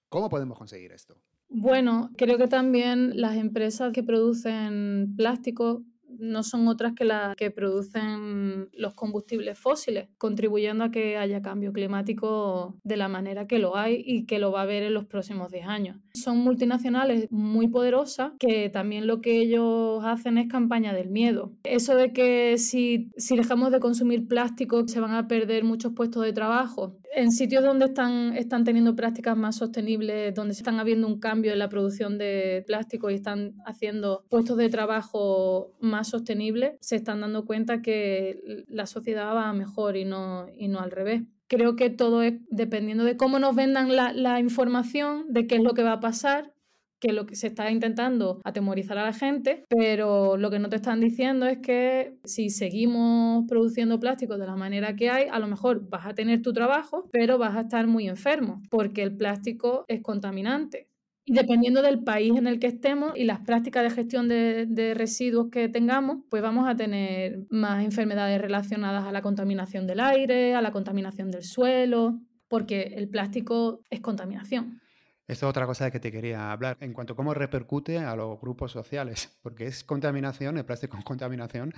¿Cómo 0.10 0.30
podemos 0.30 0.58
conseguir 0.58 0.92
esto? 0.92 1.22
Bueno, 1.48 2.10
creo 2.18 2.38
que 2.38 2.48
también 2.48 3.22
las 3.22 3.36
empresas 3.36 3.94
que 3.94 4.04
producen 4.04 5.14
plástico 5.16 5.84
no 6.20 6.44
son 6.44 6.68
otras 6.68 6.94
que 6.94 7.06
las 7.06 7.36
que 7.36 7.52
producen 7.52 8.70
los 8.74 8.94
combustibles 8.94 9.58
fósiles, 9.58 10.10
contribuyendo 10.18 10.84
a 10.84 10.92
que 10.92 11.18
haya 11.18 11.42
cambio 11.42 11.74
climático 11.74 12.76
de 12.84 12.98
la 12.98 13.08
manera 13.08 13.48
que 13.48 13.60
lo 13.60 13.78
hay 13.78 14.04
y 14.06 14.26
que 14.26 14.40
lo 14.40 14.52
va 14.52 14.62
a 14.62 14.64
haber 14.64 14.84
en 14.84 14.94
los 14.94 15.06
próximos 15.06 15.52
10 15.52 15.68
años. 15.68 15.98
Son 16.14 16.38
multinacionales 16.38 17.28
muy 17.32 17.68
poderosas 17.68 18.34
que 18.40 18.70
también 18.70 19.08
lo 19.08 19.22
que 19.22 19.40
ellos 19.40 20.04
hacen 20.04 20.38
es 20.38 20.48
campaña 20.48 20.94
del 20.94 21.10
miedo. 21.10 21.54
Eso 21.64 21.96
de 21.96 22.14
que 22.14 22.58
si, 22.58 23.10
si 23.18 23.36
dejamos 23.36 23.72
de 23.72 23.80
consumir 23.80 24.28
plástico 24.28 24.88
se 24.88 25.00
van 25.00 25.14
a 25.14 25.28
perder 25.28 25.64
muchos 25.64 25.94
puestos 25.94 26.24
de 26.24 26.34
trabajo. 26.34 26.98
En 27.18 27.32
sitios 27.32 27.64
donde 27.64 27.86
están, 27.86 28.36
están 28.36 28.66
teniendo 28.66 28.94
prácticas 28.94 29.38
más 29.38 29.56
sostenibles, 29.56 30.36
donde 30.36 30.54
se 30.54 30.60
están 30.60 30.82
habiendo 30.82 31.08
un 31.08 31.22
cambio 31.22 31.54
en 31.54 31.60
la 31.60 31.70
producción 31.70 32.18
de 32.18 32.66
plástico 32.68 33.10
y 33.10 33.14
están 33.14 33.54
haciendo 33.66 34.26
puestos 34.30 34.58
de 34.58 34.68
trabajo 34.68 35.72
más 35.80 36.10
sostenible, 36.10 36.78
se 36.82 36.98
están 36.98 37.22
dando 37.22 37.46
cuenta 37.46 37.82
que 37.82 38.66
la 38.68 38.86
sociedad 38.86 39.34
va 39.34 39.54
mejor 39.54 39.96
y 39.96 40.04
no, 40.04 40.48
y 40.58 40.68
no 40.68 40.82
al 40.82 40.92
revés. 40.92 41.22
Creo 41.48 41.78
que 41.78 41.90
todo 41.90 42.22
es 42.22 42.34
dependiendo 42.50 43.06
de 43.06 43.16
cómo 43.16 43.40
nos 43.40 43.56
vendan 43.56 43.96
la, 43.96 44.12
la 44.12 44.42
información 44.42 45.24
de 45.30 45.48
qué 45.48 45.56
es 45.56 45.64
lo 45.64 45.74
que 45.74 45.84
va 45.84 45.94
a 45.94 46.00
pasar, 46.02 46.52
que 47.00 47.14
lo 47.14 47.26
que 47.26 47.36
se 47.36 47.48
está 47.48 47.70
intentando 47.72 48.42
atemorizar 48.44 48.98
a 48.98 49.04
la 49.04 49.14
gente, 49.14 49.66
pero 49.70 50.38
lo 50.38 50.50
que 50.50 50.60
no 50.60 50.70
te 50.70 50.78
están 50.78 51.00
diciendo 51.00 51.46
es 51.46 51.60
que 51.60 52.18
si 52.24 52.50
seguimos 52.50 53.46
produciendo 53.48 54.00
plástico 54.00 54.38
de 54.38 54.48
la 54.48 54.56
manera 54.56 54.96
que 54.96 55.10
hay, 55.10 55.28
a 55.30 55.40
lo 55.40 55.48
mejor 55.48 55.90
vas 55.90 56.06
a 56.06 56.14
tener 56.14 56.42
tu 56.42 56.54
trabajo, 56.54 57.10
pero 57.12 57.38
vas 57.38 57.56
a 57.56 57.62
estar 57.62 57.88
muy 57.88 58.08
enfermo, 58.08 58.62
porque 58.70 59.04
el 59.04 59.16
plástico 59.16 59.86
es 59.88 60.02
contaminante. 60.02 60.88
Y 61.28 61.34
dependiendo 61.34 61.82
del 61.82 62.04
país 62.04 62.38
en 62.38 62.46
el 62.46 62.60
que 62.60 62.68
estemos 62.68 63.14
y 63.16 63.24
las 63.24 63.40
prácticas 63.40 63.82
de 63.82 63.90
gestión 63.90 64.28
de, 64.28 64.94
residuos 64.96 65.50
que 65.52 65.68
tengamos, 65.70 66.18
pues 66.30 66.44
vamos 66.44 66.70
a 66.70 66.76
tener 66.76 67.48
más 67.50 67.84
enfermedades 67.84 68.40
relacionadas 68.40 69.06
a 69.06 69.12
la 69.12 69.24
contaminación 69.24 69.88
del 69.88 70.02
aire, 70.02 70.54
a 70.54 70.62
la 70.62 70.72
contaminación 70.72 71.32
del 71.32 71.44
suelo, 71.44 72.20
porque 72.48 72.94
el 72.96 73.10
plástico 73.10 73.82
es 73.90 74.02
contaminación. 74.02 74.80
Esto 75.28 75.48
es 75.48 75.50
otra 75.50 75.66
cosa 75.66 75.86
de 75.86 75.92
que 75.92 76.00
te 76.00 76.12
quería 76.12 76.52
hablar, 76.52 76.78
en 76.82 76.94
cuanto 76.94 77.14
a 77.14 77.16
cómo 77.16 77.34
repercute 77.34 77.98
a 78.00 78.16
los 78.16 78.40
grupos 78.40 78.72
sociales, 78.72 79.38
porque 79.42 79.66
es 79.66 79.84
contaminación, 79.84 80.58
el 80.58 80.66
plástico 80.66 80.98
es 80.98 81.04
contaminación, 81.04 81.74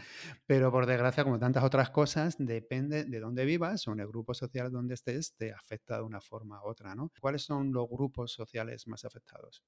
pero 0.45 0.69
por 0.71 0.85
desgracia, 0.85 1.23
como 1.23 1.39
tantas 1.39 1.63
otras 1.63 1.89
cosas, 1.89 2.35
depende 2.39 3.05
de 3.05 3.19
dónde 3.19 3.45
vivas 3.45 3.87
o 3.87 3.93
en 3.93 4.01
el 4.01 4.07
grupo 4.07 4.33
social 4.33 4.71
donde 4.71 4.95
estés, 4.95 5.35
te 5.35 5.53
afecta 5.53 5.97
de 5.97 6.03
una 6.03 6.19
forma 6.21 6.61
u 6.61 6.67
otra, 6.67 6.93
¿no? 6.95 7.11
¿Cuáles 7.21 7.43
son 7.43 7.71
los 7.71 7.87
grupos 7.89 8.33
sociales 8.33 8.85
más 8.87 9.05
afectados? 9.05 9.63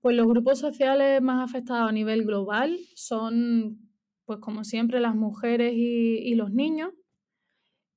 Pues 0.00 0.14
los 0.14 0.28
grupos 0.28 0.60
sociales 0.60 1.20
más 1.20 1.50
afectados 1.50 1.88
a 1.88 1.92
nivel 1.92 2.24
global 2.24 2.78
son, 2.94 3.90
pues 4.24 4.38
como 4.38 4.62
siempre, 4.62 5.00
las 5.00 5.16
mujeres 5.16 5.72
y, 5.74 6.18
y 6.18 6.34
los 6.36 6.52
niños. 6.52 6.92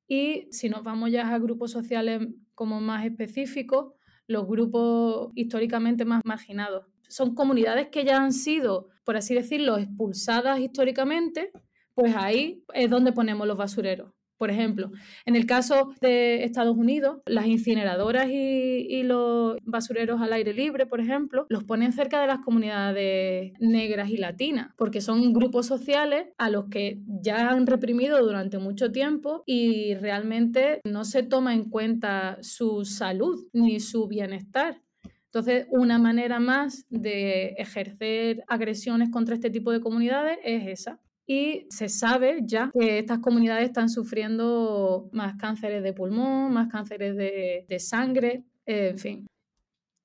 Y 0.08 0.48
si 0.52 0.70
nos 0.70 0.84
vamos 0.84 1.12
ya 1.12 1.34
a 1.34 1.40
grupos 1.40 1.72
sociales 1.72 2.28
como 2.54 2.80
más 2.82 3.06
específicos, 3.06 3.94
los 4.28 4.48
grupos 4.48 5.32
históricamente 5.36 6.06
más 6.06 6.22
marginados. 6.26 6.86
Son 7.08 7.34
comunidades 7.34 7.88
que 7.88 8.04
ya 8.04 8.18
han 8.18 8.34
sido, 8.34 8.90
por 9.06 9.18
así 9.18 9.34
decirlo, 9.34 9.78
expulsadas 9.78 10.60
históricamente, 10.60 11.52
pues 11.96 12.16
ahí 12.16 12.64
es 12.74 12.90
donde 12.90 13.14
ponemos 13.14 13.48
los 13.48 13.58
basureros. 13.58 14.12
Por 14.38 14.52
ejemplo, 14.52 14.92
en 15.26 15.36
el 15.36 15.46
caso 15.46 15.94
de 16.00 16.44
Estados 16.44 16.78
Unidos, 16.78 17.22
las 17.26 17.48
incineradoras 17.48 18.28
y, 18.30 19.04
los 19.04 19.58
basureros 19.64 20.22
al 20.22 20.34
aire 20.34 20.54
libre, 20.54 20.86
por 20.86 21.00
ejemplo, 21.00 21.46
los 21.50 21.64
ponen 21.64 21.94
cerca 21.94 22.20
de 22.20 22.28
las 22.28 22.40
comunidades 22.40 23.54
negras 23.60 24.10
y 24.10 24.18
latinas, 24.18 24.74
porque 24.78 25.02
son 25.02 25.34
grupos 25.34 25.66
sociales 25.66 26.28
a 26.38 26.50
los 26.50 26.66
que 26.66 27.00
ya 27.22 27.50
han 27.50 27.68
reprimido 27.68 28.22
durante 28.24 28.58
mucho 28.58 28.92
tiempo 28.92 29.44
y 29.46 29.96
realmente 29.96 30.82
no 30.84 31.06
se 31.06 31.24
toma 31.24 31.54
en 31.54 31.70
cuenta 31.70 32.38
su 32.42 32.86
salud 32.86 33.48
ni 33.54 33.80
su 33.80 34.08
bienestar. 34.08 34.82
Entonces, 35.26 35.68
una 35.70 36.00
manera 36.00 36.40
más 36.40 36.86
de 36.90 37.50
ejercer 37.58 38.44
agresiones 38.48 39.10
contra 39.10 39.36
este 39.36 39.50
tipo 39.50 39.72
de 39.72 39.82
comunidades 39.82 40.40
es 40.44 40.68
esa, 40.68 41.00
y 41.28 41.68
se 41.70 41.90
sabe 41.90 42.40
ya 42.44 42.72
que 42.74 43.00
estas 43.00 43.20
comunidades 43.20 43.66
están 43.66 43.90
sufriendo 43.90 45.10
más 45.12 45.36
cánceres 45.36 45.84
de 45.84 45.92
pulmón, 45.92 46.54
más 46.54 46.70
cánceres 46.70 47.18
de, 47.18 47.80
sangre, 47.80 48.46
en 48.66 48.98
fin, 48.98 49.28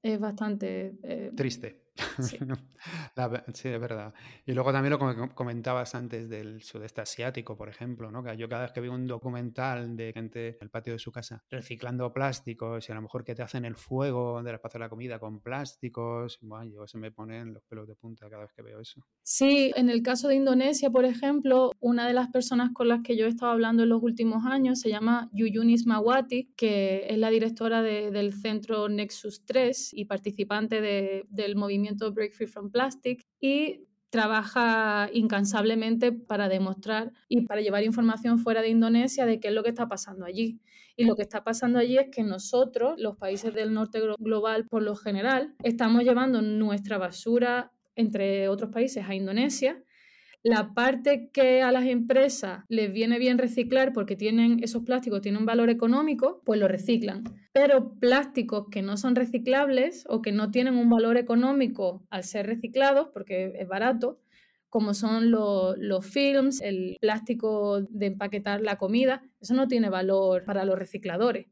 es 0.03 0.19
bastante... 0.19 0.95
Eh, 1.05 1.31
Triste. 1.35 1.81
Sí. 2.19 2.39
sí, 3.55 3.69
es 3.69 3.81
verdad. 3.81 4.15
Y 4.47 4.53
luego 4.53 4.73
también 4.73 4.91
lo 4.91 4.99
que 4.99 5.35
comentabas 5.35 5.95
antes 5.95 6.29
del 6.29 6.63
sudeste 6.63 7.01
asiático, 7.01 7.57
por 7.57 7.69
ejemplo, 7.69 8.11
¿no? 8.11 8.23
Que 8.23 8.37
yo 8.37 8.49
cada 8.49 8.63
vez 8.63 8.73
que 8.73 8.81
veo 8.81 8.93
un 8.93 9.07
documental 9.07 9.97
de 9.97 10.13
gente 10.13 10.49
en 10.49 10.57
el 10.61 10.71
patio 10.71 10.93
de 10.93 10.99
su 10.99 11.13
casa 11.13 11.45
reciclando 11.51 12.13
plásticos 12.13 12.89
y 12.89 12.93
a 12.93 12.95
lo 12.95 13.03
mejor 13.03 13.25
que 13.25 13.35
te 13.35 13.43
hacen 13.43 13.65
el 13.65 13.77
fuego 13.77 14.43
del 14.43 14.55
espacio 14.55 14.79
de 14.79 14.85
la 14.85 14.89
comida 14.89 15.19
con 15.19 15.41
plásticos, 15.41 16.39
bueno, 16.43 16.87
se 16.87 16.99
me 16.99 17.13
ponen 17.13 17.55
los 17.55 17.63
pelos 17.65 17.87
de 17.87 17.95
punta 17.95 18.29
cada 18.29 18.43
vez 18.43 18.53
que 18.53 18.63
veo 18.63 18.81
eso. 18.81 19.05
Sí, 19.23 19.73
en 19.77 19.89
el 19.89 20.03
caso 20.03 20.29
de 20.29 20.35
Indonesia, 20.35 20.91
por 20.91 21.05
ejemplo, 21.05 21.73
una 21.81 22.07
de 22.07 22.15
las 22.15 22.29
personas 22.29 22.71
con 22.73 22.89
las 22.89 23.03
que 23.03 23.17
yo 23.17 23.27
he 23.27 23.29
estado 23.29 23.53
hablando 23.53 23.83
en 23.83 23.89
los 23.89 24.03
últimos 24.03 24.45
años 24.45 24.81
se 24.81 24.89
llama 24.89 25.29
Yuyunis 25.33 25.87
Mawati, 25.87 26.53
que 26.57 27.07
es 27.09 27.19
la 27.19 27.31
directora 27.31 27.83
del 27.83 28.33
centro 28.33 28.89
Nexus 28.89 29.45
3 29.45 29.95
y 29.95 30.07
participante 30.07 30.81
del 31.29 31.57
movimiento 31.57 32.13
Break 32.13 32.33
Free 32.33 32.47
from 32.47 32.71
Plastic 32.73 33.25
y 33.41 33.87
trabaja 34.11 35.09
incansablemente 35.13 36.13
para 36.13 36.49
demostrar 36.49 37.13
y 37.29 37.47
para 37.47 37.63
llevar 37.63 37.83
información 37.83 38.39
fuera 38.39 38.61
de 38.61 38.69
Indonesia 38.69 39.25
de 39.25 39.41
qué 39.41 39.49
es 39.49 39.55
lo 39.55 39.63
que 39.63 39.71
está 39.71 39.89
pasando 39.89 40.27
allí. 40.27 40.61
Y 40.97 41.07
lo 41.07 41.17
que 41.17 41.23
está 41.23 41.43
pasando 41.45 41.79
allí 41.79 41.97
es 41.97 42.11
que 42.11 42.23
nosotros, 42.23 43.01
los 43.01 43.17
países 43.17 43.55
del 43.55 43.73
norte 43.73 44.01
global 44.19 44.67
por 44.69 44.83
lo 44.83 44.97
general, 44.97 45.55
estamos 45.63 46.03
llevando 46.05 46.43
nuestra 46.43 46.99
basura, 46.99 47.73
entre 47.97 48.49
otros 48.49 48.71
países, 48.71 49.07
a 49.09 49.15
Indonesia 49.15 49.83
la 50.43 50.75
parte 50.75 51.31
que 51.33 51.63
a 51.63 51.71
las 51.71 51.87
empresas 51.87 52.65
les 52.69 52.93
viene 52.93 53.19
bien 53.19 53.39
reciclar 53.39 53.93
porque 53.93 54.17
tienen 54.17 54.63
esos 54.63 54.83
plásticos, 54.83 55.21
tienen 55.21 55.41
un 55.41 55.47
valor 55.47 55.71
económico, 55.71 56.43
pues 56.45 56.59
lo 56.59 56.67
reciclan. 56.67 57.23
Pero 57.53 57.95
plásticos 58.01 58.67
que 58.69 58.83
no 58.83 58.97
son 58.97 59.15
reciclables 59.15 60.05
o 60.09 60.21
que 60.21 60.33
no 60.33 60.51
tienen 60.51 60.77
un 60.77 60.91
valor 60.91 61.17
económico 61.17 62.05
al 62.11 62.25
ser 62.25 62.47
reciclados, 62.47 63.09
porque 63.13 63.53
es 63.57 63.69
barato, 63.69 64.19
como 64.69 64.95
son 64.95 65.31
los, 65.31 65.77
los 65.79 66.05
films, 66.05 66.61
el 66.61 66.97
plástico 67.01 67.83
de 67.83 68.07
empaquetar 68.07 68.63
la 68.63 68.79
comida, 68.79 69.23
eso 69.41 69.55
no 69.55 69.69
tiene 69.69 69.91
valor 69.91 70.45
para 70.45 70.65
los 70.65 70.79
recicladores. 70.79 71.47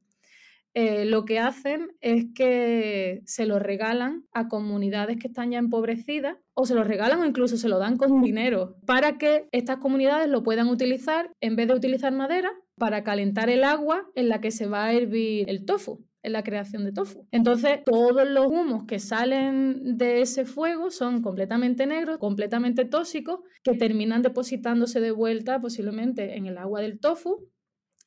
Eh, 0.75 1.05
lo 1.05 1.25
que 1.25 1.39
hacen 1.39 1.91
es 2.01 2.27
que 2.35 3.23
se 3.25 3.47
lo 3.47 3.59
regalan 3.59 4.25
a 4.33 4.49
comunidades 4.49 5.19
que 5.19 5.29
están 5.29 5.51
ya 5.51 5.59
empobrecidas 5.59 6.37
o 6.55 6.65
se 6.65 6.75
lo 6.75 6.85
regalan 6.85 7.21
o 7.21 7.27
incluso 7.27 7.57
se 7.57 7.69
lo 7.69 7.79
dan 7.79 7.97
con 7.97 8.23
dinero 8.23 8.77
para 8.87 9.19
que 9.19 9.49
estas 9.51 9.79
comunidades 9.79 10.29
lo 10.29 10.43
puedan 10.43 10.69
utilizar 10.69 11.33
en 11.41 11.57
vez 11.57 11.69
de 11.69 11.75
utilizar 11.75 12.13
madera 12.13 12.53
para 12.77 13.03
calentar 13.03 13.51
el 13.51 13.65
agua 13.65 14.07
en 14.15 14.29
la 14.29 14.41
que 14.41 14.53
se 14.53 14.67
va 14.67 14.85
a 14.85 14.93
hervir 14.93 15.51
el 15.51 15.65
tofu 15.65 16.05
en 16.23 16.33
la 16.33 16.43
creación 16.43 16.85
de 16.85 16.93
tofu. 16.93 17.27
Entonces, 17.31 17.81
todos 17.85 18.29
los 18.29 18.47
humos 18.47 18.85
que 18.87 18.99
salen 18.99 19.97
de 19.97 20.21
ese 20.21 20.45
fuego 20.45 20.91
son 20.91 21.23
completamente 21.23 21.87
negros, 21.87 22.19
completamente 22.19 22.85
tóxicos, 22.85 23.41
que 23.63 23.75
terminan 23.75 24.23
depositándose 24.23 25.01
de 25.01 25.13
vuelta 25.13 25.61
posiblemente 25.61 26.37
en 26.37 26.47
el 26.47 26.59
agua 26.59 26.81
del 26.81 27.01
tofu 27.01 27.49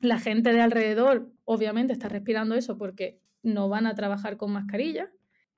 la 0.03 0.19
gente 0.19 0.51
de 0.51 0.61
alrededor 0.61 1.31
obviamente 1.45 1.93
está 1.93 2.09
respirando 2.09 2.55
eso 2.55 2.77
porque 2.77 3.19
no 3.41 3.69
van 3.69 3.87
a 3.87 3.95
trabajar 3.95 4.37
con 4.37 4.51
mascarilla. 4.51 5.09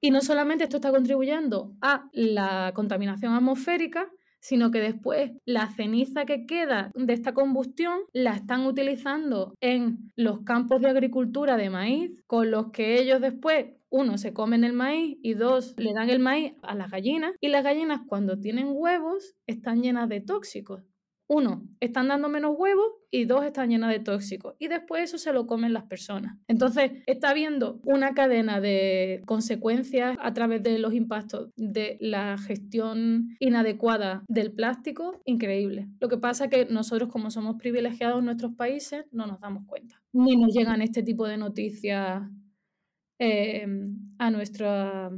Y 0.01 0.11
no 0.11 0.21
solamente 0.21 0.63
esto 0.63 0.77
está 0.77 0.91
contribuyendo 0.91 1.75
a 1.81 2.09
la 2.13 2.71
contaminación 2.75 3.33
atmosférica, 3.33 4.07
sino 4.39 4.69
que 4.69 4.79
después 4.79 5.31
la 5.45 5.69
ceniza 5.69 6.25
que 6.25 6.45
queda 6.45 6.91
de 6.93 7.13
esta 7.13 7.33
combustión 7.33 8.01
la 8.13 8.35
están 8.35 8.67
utilizando 8.67 9.55
en 9.61 10.11
los 10.15 10.41
campos 10.41 10.81
de 10.81 10.89
agricultura 10.89 11.57
de 11.57 11.71
maíz, 11.71 12.11
con 12.27 12.51
los 12.51 12.71
que 12.71 13.01
ellos 13.01 13.21
después, 13.21 13.65
uno, 13.89 14.19
se 14.19 14.33
comen 14.33 14.63
el 14.63 14.73
maíz 14.73 15.17
y 15.23 15.33
dos, 15.33 15.73
le 15.77 15.93
dan 15.93 16.11
el 16.11 16.19
maíz 16.19 16.53
a 16.61 16.75
las 16.75 16.91
gallinas. 16.91 17.33
Y 17.41 17.47
las 17.47 17.63
gallinas 17.63 18.01
cuando 18.05 18.39
tienen 18.39 18.67
huevos 18.69 19.33
están 19.47 19.81
llenas 19.81 20.07
de 20.09 20.21
tóxicos 20.21 20.83
uno, 21.27 21.67
están 21.79 22.07
dando 22.07 22.29
menos 22.29 22.55
huevos 22.57 22.91
y 23.09 23.25
dos, 23.25 23.45
están 23.45 23.69
llenas 23.69 23.91
de 23.91 23.99
tóxicos. 23.99 24.55
Y 24.59 24.67
después 24.67 25.03
eso 25.03 25.17
se 25.17 25.33
lo 25.33 25.47
comen 25.47 25.73
las 25.73 25.85
personas. 25.85 26.37
Entonces, 26.47 26.91
está 27.07 27.29
habiendo 27.29 27.79
una 27.83 28.13
cadena 28.13 28.61
de 28.61 29.21
consecuencias 29.25 30.17
a 30.19 30.33
través 30.33 30.61
de 30.61 30.77
los 30.77 30.93
impactos 30.93 31.49
de 31.55 31.97
la 31.99 32.37
gestión 32.37 33.35
inadecuada 33.39 34.23
del 34.27 34.51
plástico 34.51 35.21
increíble. 35.25 35.87
Lo 35.99 36.09
que 36.09 36.17
pasa 36.17 36.45
es 36.45 36.51
que 36.51 36.65
nosotros, 36.65 37.09
como 37.09 37.31
somos 37.31 37.55
privilegiados 37.55 38.19
en 38.19 38.25
nuestros 38.25 38.53
países, 38.53 39.05
no 39.11 39.25
nos 39.25 39.39
damos 39.39 39.65
cuenta. 39.65 40.01
Ni 40.13 40.35
nos 40.35 40.53
llegan 40.53 40.81
este 40.81 41.01
tipo 41.01 41.27
de 41.27 41.37
noticias 41.37 42.21
eh, 43.17 43.65
a, 44.19 44.29
nuestra, 44.29 45.09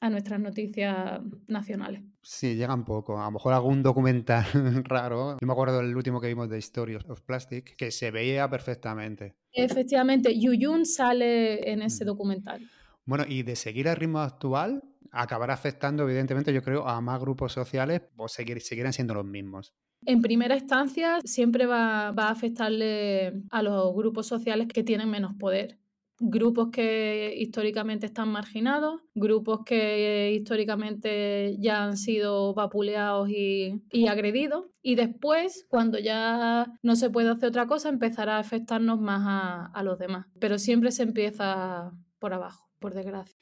a 0.00 0.10
nuestras 0.10 0.40
noticias 0.40 1.20
nacionales. 1.48 2.02
Sí, 2.22 2.54
llegan 2.54 2.84
poco. 2.84 3.18
A 3.20 3.24
lo 3.24 3.30
mejor 3.32 3.52
algún 3.52 3.82
documental 3.82 4.44
raro. 4.84 5.38
Yo 5.40 5.46
me 5.46 5.52
acuerdo 5.52 5.78
del 5.78 5.96
último 5.96 6.20
que 6.20 6.28
vimos 6.28 6.48
de 6.48 6.58
History 6.58 6.96
of 6.96 7.20
Plastic, 7.22 7.76
que 7.76 7.90
se 7.90 8.10
veía 8.10 8.48
perfectamente. 8.48 9.36
Efectivamente, 9.52 10.38
Yuyun 10.38 10.84
sale 10.84 11.70
en 11.70 11.82
ese 11.82 12.04
documental. 12.04 12.60
Bueno, 13.06 13.24
y 13.26 13.42
de 13.42 13.56
seguir 13.56 13.88
el 13.88 13.96
ritmo 13.96 14.20
actual, 14.20 14.82
acabará 15.10 15.54
afectando, 15.54 16.04
evidentemente, 16.04 16.52
yo 16.52 16.62
creo, 16.62 16.86
a 16.86 17.00
más 17.00 17.20
grupos 17.20 17.52
sociales 17.52 18.02
o 18.16 18.28
seguir, 18.28 18.60
seguirán 18.60 18.92
siendo 18.92 19.14
los 19.14 19.24
mismos. 19.24 19.74
En 20.06 20.20
primera 20.20 20.56
instancia, 20.56 21.18
siempre 21.24 21.66
va, 21.66 22.12
va 22.12 22.28
a 22.28 22.30
afectarle 22.30 23.42
a 23.50 23.62
los 23.62 23.94
grupos 23.94 24.26
sociales 24.26 24.68
que 24.68 24.84
tienen 24.84 25.10
menos 25.10 25.34
poder 25.38 25.78
grupos 26.20 26.68
que 26.70 27.34
históricamente 27.36 28.06
están 28.06 28.28
marginados, 28.28 29.00
grupos 29.14 29.60
que 29.64 30.32
históricamente 30.32 31.56
ya 31.58 31.82
han 31.82 31.96
sido 31.96 32.52
vapuleados 32.52 33.30
y, 33.30 34.06
agredidos, 34.06 34.66
y 34.82 34.94
después, 34.94 35.66
cuando 35.68 35.98
ya 35.98 36.66
no 36.82 36.94
se 36.94 37.08
puede 37.08 37.30
hacer 37.30 37.48
otra 37.48 37.66
cosa, 37.66 37.88
empezará 37.88 38.36
a 38.36 38.40
afectarnos 38.40 39.00
más 39.00 39.22
a, 39.24 39.66
a 39.66 39.82
los 39.82 39.98
demás. 39.98 40.26
Pero 40.38 40.58
siempre 40.58 40.92
se 40.92 41.04
empieza 41.04 41.90
por 42.18 42.34
abajo, 42.34 42.68
por 42.78 42.92
desgracia. 42.92 43.34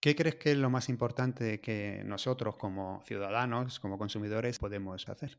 ¿Qué 0.00 0.16
crees 0.16 0.36
que 0.36 0.52
es 0.52 0.58
lo 0.58 0.70
más 0.70 0.88
importante 0.88 1.60
que 1.60 2.02
nosotros 2.04 2.56
como 2.56 3.02
ciudadanos, 3.04 3.80
como 3.80 3.98
consumidores, 3.98 4.58
podemos 4.58 5.08
hacer? 5.08 5.38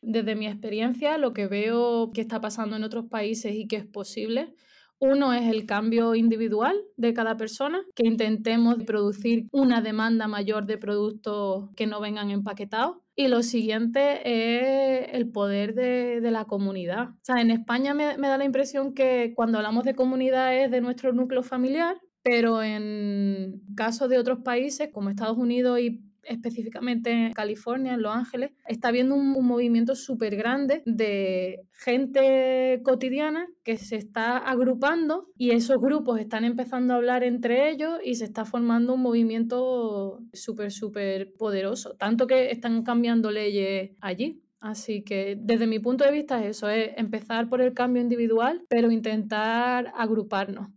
Desde 0.00 0.36
mi 0.36 0.46
experiencia, 0.46 1.18
lo 1.18 1.32
que 1.32 1.48
veo 1.48 2.12
que 2.12 2.20
está 2.20 2.40
pasando 2.40 2.76
en 2.76 2.84
otros 2.84 3.06
países 3.06 3.54
y 3.54 3.66
que 3.66 3.76
es 3.76 3.86
posible 3.86 4.54
uno 5.00 5.32
es 5.32 5.46
el 5.46 5.66
cambio 5.66 6.14
individual 6.14 6.76
de 6.96 7.14
cada 7.14 7.36
persona, 7.36 7.80
que 7.94 8.06
intentemos 8.06 8.82
producir 8.84 9.46
una 9.52 9.80
demanda 9.80 10.26
mayor 10.26 10.66
de 10.66 10.78
productos 10.78 11.70
que 11.76 11.86
no 11.86 12.00
vengan 12.00 12.30
empaquetados. 12.30 12.96
Y 13.14 13.28
lo 13.28 13.42
siguiente 13.42 14.20
es 14.24 15.08
el 15.12 15.30
poder 15.30 15.74
de, 15.74 16.20
la 16.30 16.44
comunidad. 16.44 17.08
O 17.08 17.18
sea, 17.22 17.40
en 17.40 17.50
España 17.50 17.94
me, 17.94 18.16
me 18.18 18.28
da 18.28 18.38
la 18.38 18.44
impresión 18.44 18.92
que 18.92 19.32
cuando 19.34 19.58
hablamos 19.58 19.84
de 19.84 19.94
comunidad 19.94 20.54
es 20.54 20.70
de 20.70 20.80
nuestro 20.80 21.12
núcleo 21.12 21.42
familiar, 21.42 21.96
pero 22.22 22.62
en 22.62 23.62
casos 23.74 24.08
de 24.08 24.18
otros 24.18 24.40
países 24.44 24.90
como 24.92 25.10
Estados 25.10 25.38
Unidos 25.38 25.80
y 25.80 26.07
específicamente 26.28 27.10
en 27.10 27.32
California, 27.32 27.94
en 27.94 28.02
Los 28.02 28.14
Ángeles, 28.14 28.52
está 28.66 28.88
habiendo 28.88 29.14
un, 29.14 29.38
movimiento 29.48 29.94
súper 29.94 30.36
grande 30.36 30.82
de 30.84 31.60
gente 31.72 32.80
cotidiana 32.84 33.46
que 33.64 33.78
se 33.78 33.96
está 33.96 34.36
agrupando 34.36 35.28
y 35.36 35.50
esos 35.50 35.78
grupos 35.80 36.20
están 36.20 36.44
empezando 36.44 36.92
a 36.92 36.96
hablar 36.96 37.22
entre 37.24 37.70
ellos 37.70 37.98
y 38.04 38.16
se 38.16 38.24
está 38.24 38.44
formando 38.44 38.94
un 38.94 39.02
movimiento 39.02 40.20
súper, 40.32 40.70
súper 40.70 41.32
poderoso, 41.38 41.94
tanto 41.96 42.26
que 42.26 42.50
están 42.50 42.82
cambiando 42.82 43.30
leyes 43.30 43.92
allí. 44.00 44.42
Así 44.60 45.02
que 45.02 45.38
desde 45.40 45.68
mi 45.68 45.78
punto 45.78 46.04
de 46.04 46.10
vista 46.10 46.44
eso, 46.44 46.68
es 46.68 46.90
empezar 46.96 47.48
por 47.48 47.60
el 47.60 47.74
cambio 47.74 48.02
individual, 48.02 48.64
pero 48.68 48.90
intentar 48.90 49.92
agruparnos 49.96 50.68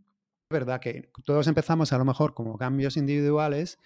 verdad 0.51 0.79
que 0.79 1.09
todos 1.25 1.47
empezamos 1.47 1.93
a 1.93 1.97
lo 1.97 2.05
mejor 2.05 2.33
como 2.33 2.57
cambios 2.57 2.97
individuales, 2.97 3.79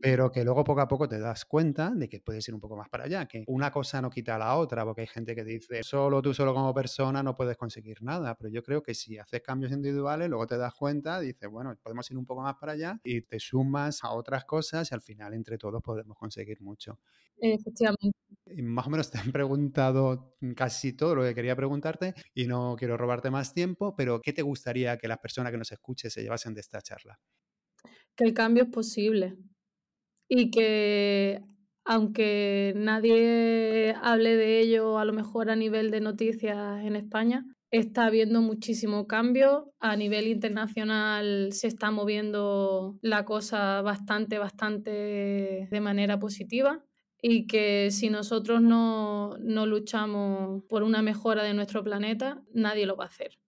pero 0.00 0.32
que 0.32 0.44
luego 0.44 0.64
poco 0.64 0.80
a 0.80 0.88
poco 0.88 1.08
te 1.08 1.18
das 1.18 1.44
cuenta 1.44 1.90
de 1.90 2.08
que 2.08 2.20
puedes 2.20 2.46
ir 2.48 2.54
un 2.54 2.60
poco 2.60 2.76
más 2.76 2.88
para 2.88 3.04
allá, 3.04 3.26
que 3.26 3.44
una 3.46 3.70
cosa 3.70 4.00
no 4.02 4.10
quita 4.10 4.36
a 4.36 4.38
la 4.38 4.56
otra, 4.56 4.84
porque 4.84 5.02
hay 5.02 5.06
gente 5.06 5.34
que 5.34 5.44
dice, 5.44 5.82
solo 5.82 6.22
tú 6.22 6.34
solo 6.34 6.54
como 6.54 6.74
persona 6.74 7.22
no 7.22 7.36
puedes 7.36 7.56
conseguir 7.56 8.02
nada, 8.02 8.34
pero 8.36 8.50
yo 8.50 8.62
creo 8.62 8.82
que 8.82 8.94
si 8.94 9.18
haces 9.18 9.42
cambios 9.42 9.72
individuales, 9.72 10.28
luego 10.28 10.46
te 10.46 10.56
das 10.58 10.74
cuenta, 10.74 11.20
dices, 11.20 11.48
bueno, 11.50 11.74
podemos 11.82 12.10
ir 12.10 12.18
un 12.18 12.26
poco 12.26 12.42
más 12.42 12.56
para 12.56 12.72
allá 12.72 13.00
y 13.04 13.22
te 13.22 13.38
sumas 13.40 14.02
a 14.04 14.10
otras 14.12 14.44
cosas 14.44 14.90
y 14.90 14.94
al 14.94 15.02
final 15.02 15.34
entre 15.34 15.58
todos 15.58 15.82
podemos 15.82 16.16
conseguir 16.16 16.60
mucho. 16.62 16.98
Efectivamente. 17.38 18.12
Y 18.46 18.62
más 18.62 18.86
o 18.86 18.90
menos 18.90 19.10
te 19.10 19.18
han 19.18 19.30
preguntado 19.32 20.36
casi 20.56 20.92
todo 20.94 21.14
lo 21.14 21.22
que 21.22 21.34
quería 21.34 21.56
preguntarte 21.56 22.14
y 22.34 22.46
no 22.46 22.74
quiero 22.76 22.96
robarte 22.96 23.30
más 23.30 23.54
tiempo, 23.54 23.94
pero 23.96 24.20
¿qué 24.20 24.32
te 24.32 24.42
gustaría 24.42 24.98
que 24.98 25.08
las 25.08 25.18
personas 25.18 25.52
que 25.52 25.58
nos 25.58 25.72
escuchen 25.72 26.10
se 26.12 26.22
llevasen 26.22 26.54
de 26.54 26.60
esta 26.60 26.80
charla? 26.80 27.18
Que 28.16 28.24
el 28.24 28.34
cambio 28.34 28.64
es 28.64 28.70
posible 28.70 29.36
y 30.28 30.50
que 30.50 31.40
aunque 31.84 32.72
nadie 32.76 33.94
hable 34.00 34.36
de 34.36 34.60
ello 34.60 34.98
a 34.98 35.04
lo 35.04 35.12
mejor 35.12 35.50
a 35.50 35.56
nivel 35.56 35.90
de 35.90 36.00
noticias 36.00 36.84
en 36.84 36.94
España, 36.96 37.44
está 37.70 38.06
habiendo 38.06 38.40
muchísimo 38.40 39.06
cambio. 39.06 39.72
A 39.80 39.96
nivel 39.96 40.28
internacional 40.28 41.52
se 41.52 41.66
está 41.66 41.90
moviendo 41.90 42.98
la 43.02 43.24
cosa 43.24 43.82
bastante, 43.82 44.38
bastante 44.38 45.68
de 45.70 45.80
manera 45.80 46.18
positiva 46.18 46.84
y 47.20 47.46
que 47.46 47.90
si 47.90 48.10
nosotros 48.10 48.60
no, 48.60 49.36
no 49.38 49.66
luchamos 49.66 50.62
por 50.68 50.82
una 50.82 51.02
mejora 51.02 51.42
de 51.42 51.54
nuestro 51.54 51.82
planeta, 51.82 52.42
nadie 52.52 52.86
lo 52.86 52.96
va 52.96 53.04
a 53.04 53.08
hacer. 53.08 53.38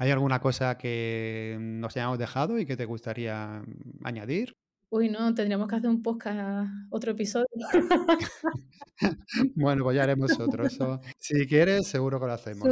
¿Hay 0.00 0.10
alguna 0.10 0.40
cosa 0.40 0.78
que 0.78 1.58
nos 1.60 1.94
hayamos 1.94 2.18
dejado 2.18 2.58
y 2.58 2.64
que 2.64 2.74
te 2.74 2.86
gustaría 2.86 3.62
añadir? 4.02 4.56
Uy, 4.88 5.10
no, 5.10 5.34
tendríamos 5.34 5.68
que 5.68 5.76
hacer 5.76 5.90
un 5.90 6.02
podcast, 6.02 6.70
otro 6.88 7.12
episodio. 7.12 7.46
bueno, 9.56 9.84
pues 9.84 9.96
ya 9.96 10.04
haremos 10.04 10.40
otro. 10.40 10.64
si 11.18 11.46
quieres, 11.46 11.86
seguro 11.86 12.18
que 12.18 12.24
lo 12.24 12.32
hacemos. 12.32 12.66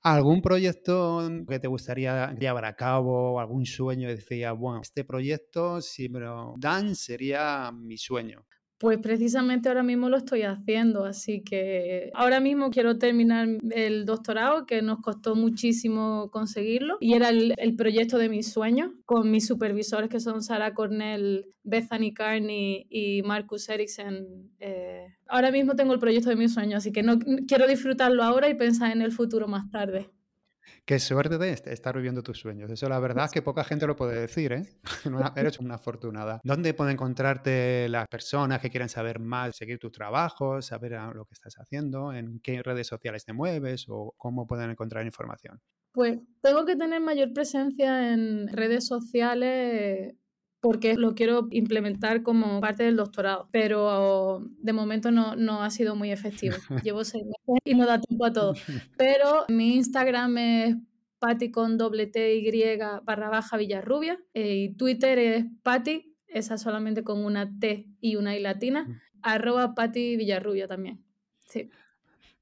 ¿Algún 0.00 0.40
proyecto 0.40 1.28
que 1.46 1.58
te 1.58 1.68
gustaría 1.68 2.32
llevar 2.32 2.64
a 2.64 2.74
cabo? 2.74 3.38
¿Algún 3.38 3.66
sueño? 3.66 4.08
Decía, 4.08 4.52
bueno, 4.52 4.80
este 4.80 5.04
proyecto, 5.04 5.82
si 5.82 6.08
me 6.08 6.20
lo 6.20 6.54
dan, 6.56 6.94
sería 6.94 7.72
mi 7.72 7.98
sueño. 7.98 8.46
Pues 8.78 8.98
precisamente 8.98 9.68
ahora 9.68 9.82
mismo 9.82 10.08
lo 10.08 10.16
estoy 10.16 10.42
haciendo, 10.42 11.04
así 11.04 11.42
que 11.42 12.10
ahora 12.12 12.40
mismo 12.40 12.70
quiero 12.70 12.98
terminar 12.98 13.46
el 13.70 14.04
doctorado, 14.04 14.66
que 14.66 14.82
nos 14.82 15.00
costó 15.00 15.36
muchísimo 15.36 16.28
conseguirlo, 16.30 16.98
y 17.00 17.14
era 17.14 17.28
el, 17.28 17.76
proyecto 17.76 18.18
de 18.18 18.28
mis 18.28 18.52
sueños, 18.52 18.90
con 19.04 19.30
mis 19.30 19.46
supervisores 19.46 20.10
que 20.10 20.18
son 20.18 20.42
Sara 20.42 20.74
Cornell, 20.74 21.46
Bethany 21.62 22.12
Carney 22.12 22.86
y 22.90 23.22
Marcus 23.22 23.68
Eriksen. 23.68 24.50
Eh, 24.58 25.06
ahora 25.28 25.52
mismo 25.52 25.76
tengo 25.76 25.92
el 25.94 26.00
proyecto 26.00 26.30
de 26.30 26.36
mis 26.36 26.52
sueños, 26.52 26.78
así 26.78 26.90
que 26.90 27.02
no 27.02 27.18
quiero 27.46 27.66
disfrutarlo 27.68 28.24
ahora 28.24 28.48
y 28.48 28.54
pensar 28.54 28.90
en 28.90 29.02
el 29.02 29.12
futuro 29.12 29.46
más 29.46 29.70
tarde. 29.70 30.10
Qué 30.84 30.98
suerte 30.98 31.38
de 31.38 31.52
estar 31.52 31.94
viviendo 31.94 32.22
tus 32.22 32.38
sueños. 32.38 32.70
Eso 32.70 32.88
la 32.88 32.98
verdad 32.98 33.26
es 33.26 33.32
que 33.32 33.42
poca 33.42 33.64
gente 33.64 33.86
lo 33.86 33.96
puede 33.96 34.20
decir, 34.20 34.52
¿eh? 34.52 34.66
Eres 35.36 35.58
una 35.58 35.74
afortunada. 35.76 36.40
¿Dónde 36.44 36.74
pueden 36.74 36.94
encontrarte 36.94 37.88
las 37.88 38.08
personas 38.08 38.60
que 38.60 38.70
quieran 38.70 38.88
saber 38.88 39.18
más, 39.18 39.56
seguir 39.56 39.78
tus 39.78 39.92
trabajos, 39.92 40.66
saber 40.66 40.92
lo 41.14 41.24
que 41.24 41.34
estás 41.34 41.54
haciendo, 41.58 42.12
en 42.12 42.40
qué 42.40 42.62
redes 42.62 42.86
sociales 42.86 43.24
te 43.24 43.32
mueves 43.32 43.86
o 43.88 44.14
cómo 44.16 44.46
pueden 44.46 44.70
encontrar 44.70 45.04
información? 45.06 45.60
Pues 45.92 46.18
tengo 46.40 46.64
que 46.64 46.76
tener 46.76 47.00
mayor 47.00 47.32
presencia 47.32 48.12
en 48.12 48.48
redes 48.48 48.86
sociales 48.86 50.14
porque 50.64 50.94
lo 50.94 51.14
quiero 51.14 51.46
implementar 51.50 52.22
como 52.22 52.58
parte 52.58 52.84
del 52.84 52.96
doctorado, 52.96 53.50
pero 53.52 54.40
de 54.60 54.72
momento 54.72 55.10
no, 55.10 55.36
no 55.36 55.62
ha 55.62 55.68
sido 55.68 55.94
muy 55.94 56.10
efectivo. 56.10 56.56
Llevo 56.82 57.04
seis 57.04 57.22
meses 57.22 57.60
y 57.66 57.74
no 57.74 57.84
da 57.84 58.00
tiempo 58.00 58.24
a 58.24 58.32
todo. 58.32 58.54
Pero 58.96 59.44
mi 59.48 59.74
Instagram 59.74 60.38
es 60.38 60.76
pati 61.18 61.50
con 61.50 61.76
doble 61.76 62.06
T 62.06 62.36
y 62.36 62.78
barra 63.04 63.28
baja 63.28 63.58
Villarrubia 63.58 64.18
eh, 64.32 64.54
y 64.54 64.74
Twitter 64.74 65.18
es 65.18 65.44
pati, 65.62 66.16
esa 66.28 66.56
solamente 66.56 67.04
con 67.04 67.22
una 67.22 67.58
T 67.58 67.86
y 68.00 68.16
una 68.16 68.34
I 68.34 68.40
latina, 68.40 69.02
arroba 69.20 69.74
pati 69.74 70.16
Villarrubia 70.16 70.66
también. 70.66 71.04
Sí. 71.44 71.68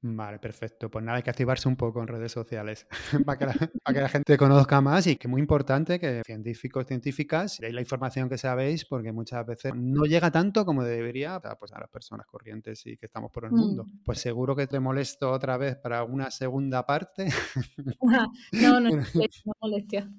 Vale, 0.05 0.37
perfecto. 0.37 0.91
Pues 0.91 1.03
nada, 1.05 1.17
hay 1.17 1.23
que 1.23 1.29
activarse 1.29 1.69
un 1.69 1.77
poco 1.77 2.01
en 2.01 2.09
redes 2.09 2.29
sociales 2.29 2.85
para, 3.25 3.39
que 3.39 3.45
la, 3.45 3.53
para, 3.53 3.95
que 3.95 4.01
la, 4.01 4.09
gente 4.09 4.37
conozca 4.37 4.81
más 4.81 5.07
y 5.07 5.15
que 5.15 5.27
es 5.27 5.31
muy 5.31 5.39
importante 5.39 5.97
que 5.97 6.21
científicos, 6.25 6.85
científicas, 6.85 7.57
deis 7.61 7.73
la 7.73 7.79
información 7.79 8.27
que 8.27 8.37
sabéis 8.37 8.83
porque 8.83 9.13
muchas 9.13 9.45
veces 9.45 9.71
no 9.73 10.03
llega 10.03 10.29
tanto 10.29 10.65
como 10.65 10.83
debería 10.83 11.39
pues, 11.57 11.71
a 11.71 11.79
las 11.79 11.89
personas 11.89 12.27
corrientes 12.27 12.85
y 12.85 12.97
que 12.97 13.05
estamos 13.05 13.31
por 13.31 13.45
el 13.45 13.51
mundo. 13.51 13.85
Mm. 13.85 14.03
Pues 14.03 14.19
seguro 14.19 14.57
que 14.57 14.67
te 14.67 14.77
molesto 14.81 15.31
otra 15.31 15.55
vez 15.55 15.77
para 15.77 16.03
una 16.03 16.29
segunda 16.31 16.85
parte. 16.85 17.27
no, 18.51 18.81
no, 18.81 18.89
no, 19.45 19.53
molestia. 19.61 20.11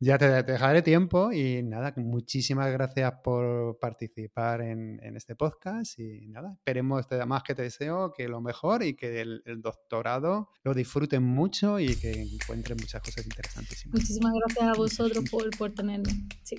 Ya 0.00 0.18
te, 0.18 0.42
dejaré 0.42 0.82
tiempo 0.82 1.32
y 1.32 1.62
nada, 1.62 1.94
muchísimas 1.96 2.70
gracias 2.70 3.10
por 3.24 3.78
participar 3.78 4.60
en, 4.60 5.00
en 5.02 5.16
este 5.16 5.34
podcast 5.34 5.98
y 5.98 6.28
nada, 6.28 6.52
esperemos 6.52 7.06
más 7.26 7.42
que 7.42 7.54
te 7.54 7.62
deseo 7.62 8.12
que 8.12 8.28
lo 8.28 8.42
mejor 8.42 8.82
y 8.82 8.92
que 8.94 9.13
el, 9.20 9.42
doctorado 9.62 10.50
lo 10.62 10.74
disfruten 10.74 11.22
mucho 11.22 11.78
y 11.78 11.96
que 11.96 12.12
encuentren 12.12 12.76
muchas 12.80 13.02
cosas 13.02 13.24
interesantes. 13.24 13.86
Muchísimas 13.86 14.32
gracias 14.34 14.64
a 14.64 14.72
vosotros 14.74 15.24
por, 15.30 15.50
por 15.56 15.72
tenerme. 15.72 16.28
Sí. 16.42 16.56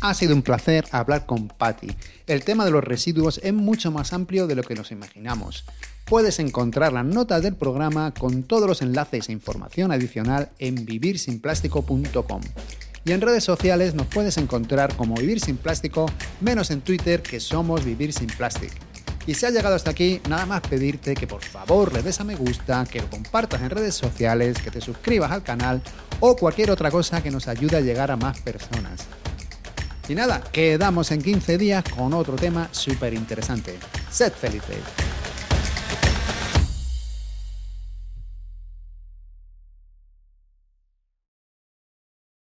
Ha 0.00 0.12
sido 0.12 0.34
un 0.34 0.42
placer 0.42 0.84
hablar 0.90 1.24
con 1.24 1.48
Patty. 1.48 1.88
El 2.26 2.44
tema 2.44 2.66
de 2.66 2.70
los 2.70 2.84
residuos 2.84 3.40
es 3.42 3.54
mucho 3.54 3.90
más 3.90 4.12
amplio 4.12 4.46
de 4.46 4.54
lo 4.54 4.62
que 4.62 4.74
nos 4.74 4.92
imaginamos. 4.92 5.64
Puedes 6.04 6.38
encontrar 6.40 6.92
las 6.92 7.06
notas 7.06 7.42
del 7.42 7.56
programa 7.56 8.12
con 8.12 8.42
todos 8.42 8.68
los 8.68 8.82
enlaces 8.82 9.30
e 9.30 9.32
información 9.32 9.92
adicional 9.92 10.50
en 10.58 10.84
vivirsinplástico.com. 10.84 12.42
Y 13.04 13.12
en 13.12 13.20
redes 13.20 13.44
sociales 13.44 13.94
nos 13.94 14.06
puedes 14.06 14.38
encontrar 14.38 14.96
como 14.96 15.14
Vivir 15.14 15.38
Sin 15.38 15.58
Plástico, 15.58 16.06
menos 16.40 16.70
en 16.70 16.80
Twitter 16.80 17.22
que 17.22 17.38
somos 17.38 17.84
Vivir 17.84 18.12
Sin 18.14 18.28
Plástico. 18.28 18.74
Y 19.26 19.34
si 19.34 19.46
has 19.46 19.52
llegado 19.52 19.74
hasta 19.74 19.90
aquí, 19.90 20.20
nada 20.28 20.46
más 20.46 20.62
pedirte 20.62 21.14
que 21.14 21.26
por 21.26 21.42
favor 21.42 21.92
le 21.92 22.02
des 22.02 22.20
a 22.20 22.24
me 22.24 22.34
gusta, 22.34 22.84
que 22.90 23.00
lo 23.00 23.08
compartas 23.08 23.60
en 23.62 23.70
redes 23.70 23.94
sociales, 23.94 24.58
que 24.62 24.70
te 24.70 24.80
suscribas 24.80 25.30
al 25.30 25.42
canal 25.42 25.82
o 26.20 26.36
cualquier 26.36 26.70
otra 26.70 26.90
cosa 26.90 27.22
que 27.22 27.30
nos 27.30 27.48
ayude 27.48 27.76
a 27.76 27.80
llegar 27.80 28.10
a 28.10 28.16
más 28.16 28.40
personas. 28.40 29.06
Y 30.08 30.14
nada, 30.14 30.42
quedamos 30.52 31.10
en 31.10 31.22
15 31.22 31.56
días 31.56 31.84
con 31.96 32.12
otro 32.12 32.36
tema 32.36 32.68
súper 32.70 33.14
interesante. 33.14 33.78
Sed 34.10 34.32
felices. 34.32 35.23